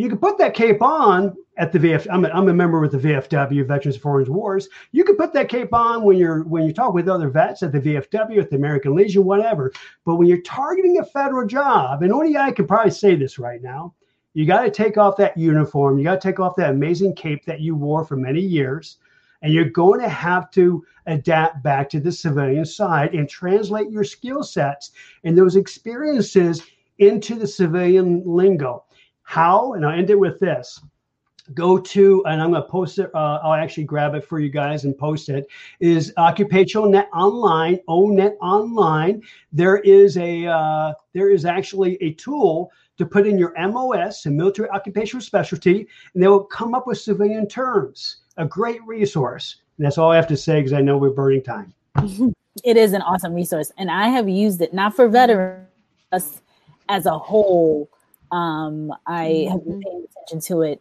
[0.00, 2.06] You can put that cape on at the VF.
[2.10, 4.66] I'm a, I'm a member with the VFW, Veterans of Foreign Wars.
[4.92, 7.70] You can put that cape on when you're when you talk with other vets at
[7.70, 9.70] the VFW, at the American Legion, whatever.
[10.06, 13.60] But when you're targeting a federal job, and only I can probably say this right
[13.62, 13.94] now,
[14.32, 15.98] you got to take off that uniform.
[15.98, 18.96] You got to take off that amazing cape that you wore for many years
[19.42, 24.04] and you're going to have to adapt back to the civilian side and translate your
[24.04, 24.92] skill sets
[25.24, 26.62] and those experiences
[26.98, 28.84] into the civilian lingo.
[29.30, 29.74] How?
[29.74, 30.80] And I'll end it with this.
[31.54, 33.14] Go to, and I'm going to post it.
[33.14, 35.46] Uh, I'll actually grab it for you guys and post it.
[35.78, 39.22] Is Occupational Net Online, ONET Online.
[39.52, 44.36] There is a, uh, there is actually a tool to put in your MOS, and
[44.36, 49.62] military occupational specialty, and they will come up with civilian terms a great resource.
[49.78, 51.72] And that's all I have to say because I know we're burning time.
[52.64, 53.70] it is an awesome resource.
[53.78, 55.62] And I have used it not for veterans
[56.88, 57.88] as a whole.
[58.32, 59.80] Um, I have been mm-hmm.
[59.80, 60.80] paying attention to it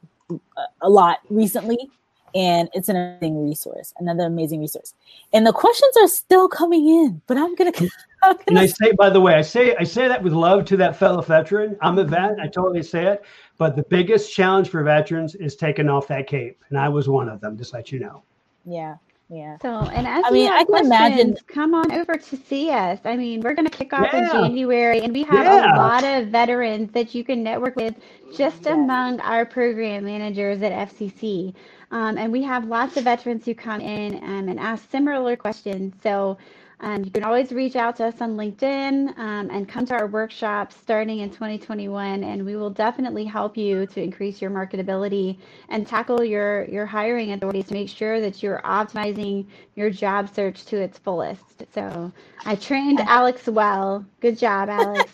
[0.82, 1.90] a lot recently,
[2.36, 4.94] and it's an amazing resource, another amazing resource.
[5.34, 7.72] And the questions are still coming in, but I'm gonna.
[8.24, 10.66] I'm gonna and I say, by the way, I say I say that with love
[10.66, 11.78] to that fellow veteran.
[11.82, 12.40] I'm a vet.
[12.40, 13.24] I totally say it.
[13.58, 17.30] But the biggest challenge for veterans is taking off that cape, and I was one
[17.30, 17.58] of them.
[17.58, 18.24] Just let you know.
[18.66, 18.96] Yeah,
[19.30, 19.58] yeah.
[19.62, 21.38] So, and as I mean, I can imagine.
[21.48, 23.00] Come on over to see us.
[23.06, 24.24] I mean, we're going to kick off yeah.
[24.24, 25.76] in January, and we have yeah.
[25.76, 27.94] a lot of veterans that you can network with
[28.36, 28.74] just yeah.
[28.74, 31.54] among our program managers at FCC.
[31.92, 35.94] Um, and we have lots of veterans who come in um, and ask similar questions.
[36.02, 36.38] So
[36.82, 40.08] um, you can always reach out to us on LinkedIn um, and come to our
[40.08, 45.38] workshops starting in 2021, and we will definitely help you to increase your marketability
[45.68, 49.46] and tackle your, your hiring authorities to make sure that you're optimizing
[49.76, 51.64] your job search to its fullest.
[51.74, 52.14] So
[52.46, 54.06] I trained Alex well.
[54.22, 55.12] Good job, Alex.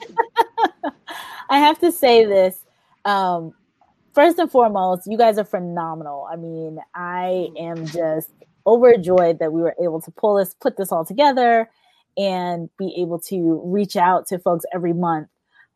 [1.50, 2.64] I have to say this.
[3.06, 3.54] Um,
[4.14, 6.28] first and foremost, you guys are phenomenal.
[6.32, 8.30] I mean, I am just
[8.68, 11.70] overjoyed that we were able to pull this, put this all together,
[12.18, 15.28] and be able to reach out to folks every month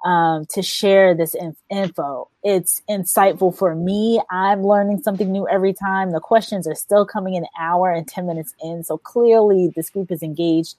[0.06, 2.30] um, to share this inf- info.
[2.44, 4.22] It's insightful for me.
[4.30, 6.12] I'm learning something new every time.
[6.12, 8.84] The questions are still coming an hour and 10 minutes in.
[8.84, 10.78] So clearly, this group is engaged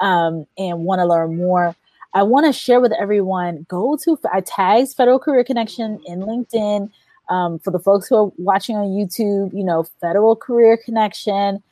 [0.00, 1.74] um, and want to learn more.
[2.14, 6.90] I want to share with everyone go to, I tagged Federal Career Connection in LinkedIn.
[7.28, 11.62] Um, for the folks who are watching on YouTube, you know, Federal Career Connection,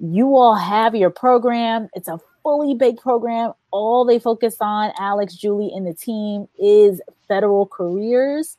[0.00, 1.88] you all have your program.
[1.94, 3.52] It's a fully baked program.
[3.70, 8.56] All they focus on, Alex, Julie, and the team, is federal careers.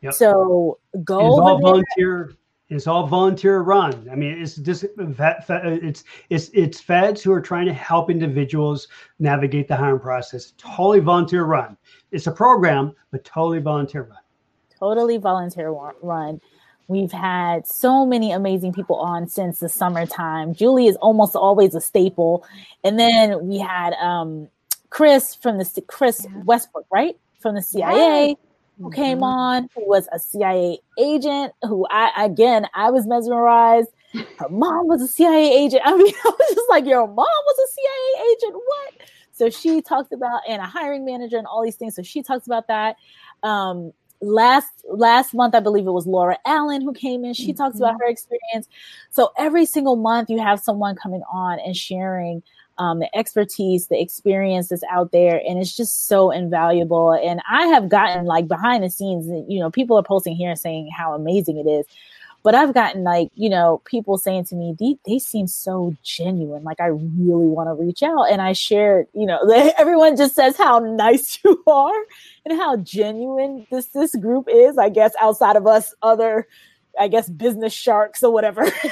[0.00, 0.14] Yep.
[0.14, 1.20] So go.
[1.20, 2.32] It's all volunteer.
[2.70, 4.08] It's all volunteer run.
[4.12, 8.88] I mean, it's just it's it's it's feds who are trying to help individuals
[9.18, 10.52] navigate the hiring process.
[10.58, 11.76] Totally volunteer run.
[12.10, 14.18] It's a program, but totally volunteer run
[14.78, 16.40] totally volunteer run.
[16.88, 20.54] We've had so many amazing people on since the summertime.
[20.54, 22.46] Julie is almost always a staple.
[22.82, 24.48] And then we had um,
[24.88, 26.42] Chris from the Chris yeah.
[26.44, 27.16] Westbrook, right?
[27.40, 28.28] From the CIA.
[28.28, 28.34] Yeah.
[28.80, 29.24] Who came mm-hmm.
[29.24, 29.68] on?
[29.74, 31.52] Who was a CIA agent?
[31.62, 33.90] Who I again I was mesmerized.
[34.38, 35.82] Her mom was a CIA agent.
[35.84, 38.54] I mean, I was just like, your mom was a CIA agent.
[38.54, 39.08] What?
[39.32, 41.94] So she talked about and a hiring manager and all these things.
[41.94, 42.96] So she talks about that.
[43.42, 47.62] Um, last last month i believe it was laura allen who came in she mm-hmm.
[47.62, 48.02] talks about mm-hmm.
[48.02, 48.68] her experience
[49.10, 52.42] so every single month you have someone coming on and sharing
[52.78, 57.66] um, the expertise the experience that's out there and it's just so invaluable and i
[57.66, 61.58] have gotten like behind the scenes you know people are posting here saying how amazing
[61.58, 61.86] it is
[62.42, 66.62] but I've gotten like, you know, people saying to me, they, they seem so genuine.
[66.62, 68.24] Like I really want to reach out.
[68.30, 69.38] And I shared, you know,
[69.78, 72.04] everyone just says how nice you are
[72.44, 76.46] and how genuine this this group is, I guess, outside of us other
[76.98, 78.62] I guess business sharks or whatever.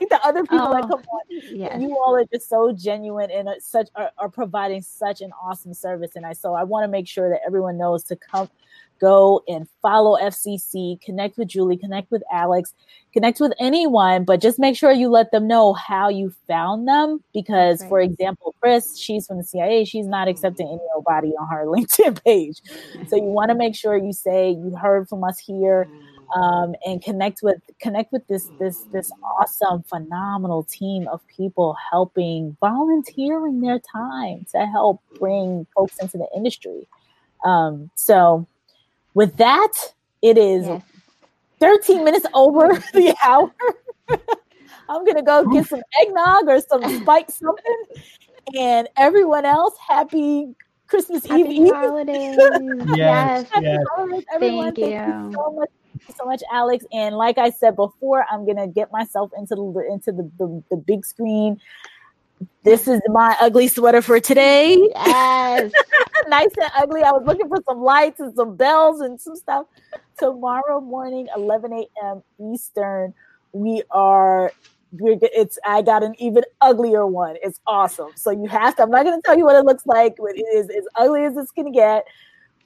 [0.00, 1.20] like the other people oh, that come on.
[1.30, 1.80] Yes.
[1.80, 5.74] You all are just so genuine and uh, such are, are providing such an awesome
[5.74, 6.12] service.
[6.14, 8.48] And I so I want to make sure that everyone knows to come
[9.00, 12.74] go and follow FCC, connect with Julie, connect with Alex,
[13.12, 17.22] connect with anyone, but just make sure you let them know how you found them.
[17.32, 17.88] Because, right.
[17.88, 20.74] for example, Chris, she's from the CIA, she's not accepting mm-hmm.
[20.74, 22.60] any nobody on her LinkedIn page.
[23.08, 25.88] So you want to make sure you say you heard from us here.
[26.34, 32.54] Um, and connect with connect with this this this awesome phenomenal team of people helping
[32.60, 36.86] volunteering their time to help bring folks into the industry
[37.44, 38.46] um, so
[39.14, 39.72] with that,
[40.22, 40.82] it is yes.
[41.60, 43.52] 13 minutes over the hour.
[44.88, 47.82] I'm gonna go get some eggnog or some spiked something
[48.56, 50.54] And everyone else, happy
[50.86, 51.72] Christmas Happy Eve.
[51.74, 52.38] holidays.
[52.38, 53.50] Yes, yes.
[53.50, 54.74] Happy holidays, everyone.
[54.74, 55.32] Thank you you.
[55.34, 55.68] so much.
[55.98, 56.84] Thank you so much, Alex.
[56.92, 60.76] And like I said before, I'm gonna get myself into the into the, the, the
[60.76, 61.60] big screen.
[62.62, 64.76] This is my ugly sweater for today.
[64.94, 65.72] Yes.
[66.28, 67.02] nice and ugly.
[67.02, 69.66] I was looking for some lights and some bells and some stuff.
[70.18, 72.22] Tomorrow morning, 11 a.m.
[72.52, 73.12] Eastern,
[73.52, 74.52] we are.
[74.92, 77.36] We're, it's I got an even uglier one.
[77.42, 78.10] It's awesome.
[78.14, 78.82] So you have to.
[78.82, 81.24] I'm not going to tell you what it looks like, but it is as ugly
[81.24, 82.04] as it's going to get.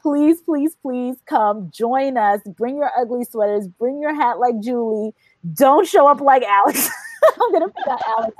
[0.02, 2.40] Please, please, please come join us.
[2.56, 3.68] Bring your ugly sweaters.
[3.68, 5.14] Bring your hat like Julie.
[5.54, 6.90] Don't show up like Alex.
[7.40, 8.36] I'm gonna pick out Alex.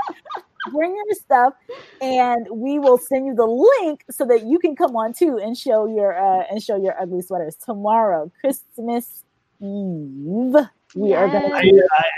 [0.72, 1.54] Bring your stuff,
[2.00, 5.56] and we will send you the link so that you can come on too and
[5.56, 9.24] show your uh, and show your ugly sweaters tomorrow, Christmas
[9.60, 10.56] Eve.
[10.94, 11.54] We are gonna.
[11.54, 11.62] I,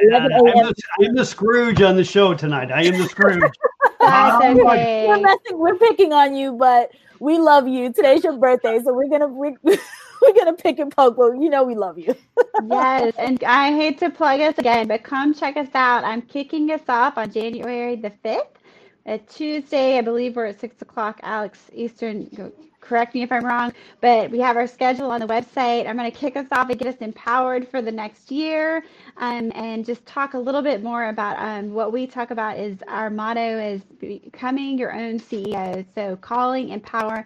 [0.03, 0.67] 11 I'm, a.m.
[0.67, 2.73] the, I'm the Scrooge on the show tonight.
[2.73, 3.43] I am the Scrooge.
[4.01, 5.07] That's okay.
[5.09, 5.59] We're messing.
[5.59, 6.91] We're picking on you, but
[7.25, 7.93] we love you.
[7.93, 11.17] Today's your birthday, so we're gonna we, we're gonna pick and poke.
[11.17, 12.15] But you know we love you.
[12.59, 16.05] Yes, and I hate to plug us again, but come check us out.
[16.05, 18.47] I'm kicking us off on January the 5th.
[19.07, 22.53] A Tuesday, I believe we're at 6 o'clock, Alex Eastern.
[22.81, 25.89] Correct me if I'm wrong, but we have our schedule on the website.
[25.89, 28.85] I'm going to kick us off and get us empowered for the next year
[29.17, 32.79] um, and just talk a little bit more about um, what we talk about is
[32.89, 35.85] our motto is becoming your own CEO.
[35.95, 37.25] So calling, empower,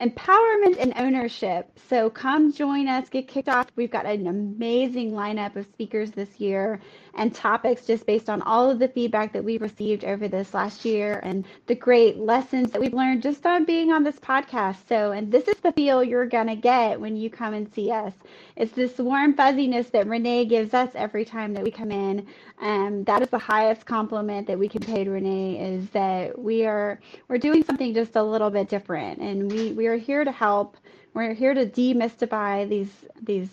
[0.00, 1.70] empowerment and ownership.
[1.88, 3.66] So come join us, get kicked off.
[3.76, 6.80] We've got an amazing lineup of speakers this year
[7.14, 10.84] and topics just based on all of the feedback that we've received over this last
[10.84, 14.76] year and the great lessons that we've learned just on being on this podcast.
[14.88, 17.90] So, and this is the feel you're going to get when you come and see
[17.90, 18.12] us.
[18.56, 22.26] It's this warm fuzziness that Renee gives us every time that we come in.
[22.60, 26.66] Um, that is the highest compliment that we can pay to Renee is that we
[26.66, 29.20] are we're doing something just a little bit different.
[29.20, 30.76] And we we are here to help.
[31.14, 32.90] We're here to demystify these
[33.22, 33.48] these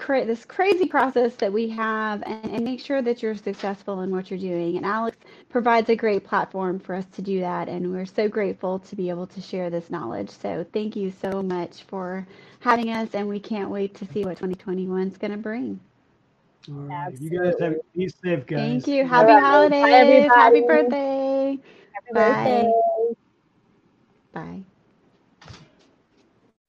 [0.00, 4.10] cra- this crazy process that we have and, and make sure that you're successful in
[4.10, 4.76] what you're doing.
[4.76, 5.16] And alex
[5.48, 7.68] provides a great platform for us to do that.
[7.68, 10.30] And we're so grateful to be able to share this knowledge.
[10.30, 12.26] So thank you so much for
[12.60, 13.10] having us.
[13.14, 15.80] And we can't wait to see what 2021 is going to bring
[16.68, 17.12] right.
[17.20, 18.82] You guys have be safe, guys.
[18.82, 19.70] thank you happy right.
[19.80, 20.60] Bye, holidays happy everybody.
[20.60, 21.58] birthday
[21.92, 22.72] Happy Bye.
[22.72, 22.72] birthday.
[24.32, 24.64] bye